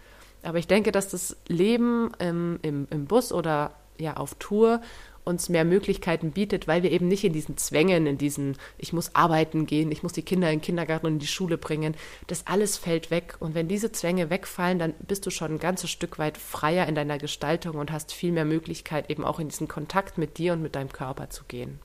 Aber 0.45 0.59
ich 0.59 0.69
denke, 0.69 0.93
dass 0.93 1.09
das 1.09 1.37
Leben 1.49 2.13
im, 2.21 2.61
im, 2.63 2.87
im 2.91 3.07
Bus 3.07 3.33
oder 3.33 3.73
ja 3.99 4.17
auf 4.17 4.35
Tour 4.39 4.81
uns 5.29 5.51
mehr 5.51 5.67
Möglichkeiten 5.67 6.33
bietet, 6.33 6.67
weil 6.67 6.83
wir 6.83 6.91
eben 6.91 7.07
nicht 7.07 7.23
in 7.23 7.35
diesen 7.35 7.59
Zwängen, 7.59 8.07
in 8.07 8.17
diesen, 8.17 8.57
ich 8.79 8.95
muss 8.95 9.15
arbeiten 9.15 9.67
gehen, 9.67 9.93
ich 9.93 10.03
muss 10.03 10.15
die 10.15 10.23
Kinder 10.23 10.51
in 10.51 10.59
den 10.59 10.65
Kindergarten 10.65 11.07
und 11.07 11.13
in 11.15 11.19
die 11.19 11.27
Schule 11.27 11.59
bringen, 11.59 11.95
das 12.27 12.47
alles 12.47 12.79
fällt 12.79 13.11
weg. 13.11 13.37
Und 13.39 13.55
wenn 13.55 13.69
diese 13.69 13.93
Zwänge 13.93 14.31
wegfallen, 14.31 14.79
dann 14.79 14.95
bist 15.07 15.27
du 15.27 15.31
schon 15.31 15.53
ein 15.53 15.59
ganzes 15.59 15.91
Stück 15.91 16.19
weit 16.19 16.39
freier 16.39 16.87
in 16.87 16.95
deiner 16.95 17.19
Gestaltung 17.19 17.77
und 17.77 17.93
hast 17.93 18.13
viel 18.13 18.33
mehr 18.33 18.47
Möglichkeit, 18.47 19.11
eben 19.11 19.25
auch 19.25 19.39
in 19.39 19.49
diesen 19.49 19.69
Kontakt 19.69 20.17
mit 20.17 20.39
dir 20.39 20.55
und 20.55 20.63
mit 20.63 20.75
deinem 20.75 20.93
Körper 20.93 21.29
zu 21.29 21.45
gehen. 21.47 21.79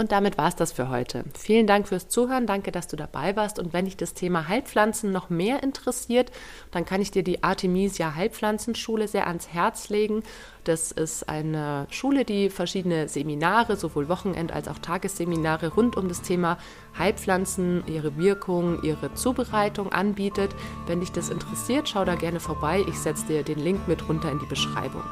Und 0.00 0.12
damit 0.12 0.38
war 0.38 0.48
es 0.48 0.56
das 0.56 0.72
für 0.72 0.88
heute. 0.88 1.24
Vielen 1.38 1.66
Dank 1.66 1.86
fürs 1.86 2.08
Zuhören, 2.08 2.46
danke, 2.46 2.72
dass 2.72 2.88
du 2.88 2.96
dabei 2.96 3.36
warst. 3.36 3.58
Und 3.58 3.74
wenn 3.74 3.84
dich 3.84 3.98
das 3.98 4.14
Thema 4.14 4.48
Heilpflanzen 4.48 5.12
noch 5.12 5.28
mehr 5.28 5.62
interessiert, 5.62 6.32
dann 6.70 6.86
kann 6.86 7.02
ich 7.02 7.10
dir 7.10 7.22
die 7.22 7.44
Artemisia 7.44 8.14
Heilpflanzenschule 8.14 9.08
sehr 9.08 9.26
ans 9.26 9.48
Herz 9.48 9.90
legen. 9.90 10.22
Das 10.64 10.90
ist 10.90 11.28
eine 11.28 11.86
Schule, 11.90 12.24
die 12.24 12.48
verschiedene 12.48 13.10
Seminare, 13.10 13.76
sowohl 13.76 14.08
Wochenend- 14.08 14.52
als 14.52 14.68
auch 14.68 14.78
Tagesseminare 14.78 15.74
rund 15.74 15.98
um 15.98 16.08
das 16.08 16.22
Thema 16.22 16.56
Heilpflanzen, 16.98 17.82
ihre 17.86 18.16
Wirkung, 18.16 18.82
ihre 18.82 19.12
Zubereitung 19.12 19.92
anbietet. 19.92 20.50
Wenn 20.86 21.00
dich 21.00 21.12
das 21.12 21.28
interessiert, 21.28 21.90
schau 21.90 22.06
da 22.06 22.14
gerne 22.14 22.40
vorbei. 22.40 22.82
Ich 22.88 22.98
setze 22.98 23.26
dir 23.26 23.42
den 23.42 23.58
Link 23.58 23.86
mit 23.86 24.08
runter 24.08 24.32
in 24.32 24.38
die 24.38 24.46
Beschreibung. 24.46 25.02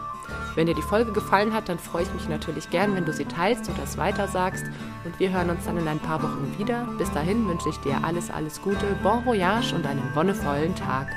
Wenn 0.55 0.67
dir 0.67 0.75
die 0.75 0.83
Folge 0.83 1.13
gefallen 1.13 1.55
hat, 1.55 1.69
dann 1.69 1.79
freue 1.79 2.03
ich 2.03 2.13
mich 2.15 2.29
natürlich 2.29 2.71
gern, 2.71 2.95
wenn 2.95 3.05
du 3.05 3.13
sie 3.13 3.25
teilst 3.25 3.69
oder 3.71 3.83
es 3.85 3.97
weitersagst. 3.97 4.67
Und 5.05 5.19
wir 5.21 5.31
hören 5.31 5.51
uns 5.51 5.65
dann 5.65 5.79
in 5.79 5.89
ein 5.89 6.01
paar 6.01 6.23
Wochen 6.23 6.55
wieder. 6.59 6.87
Bis 6.99 7.11
dahin 7.13 7.47
wünsche 7.49 7.69
ich 7.69 7.79
dir 7.79 8.03
alles, 8.03 8.31
alles 8.31 8.61
Gute, 8.61 8.87
bon 9.03 9.25
voyage 9.25 9.75
und 9.75 9.87
einen 9.87 10.15
wonnevollen 10.15 10.75
Tag. 10.75 11.09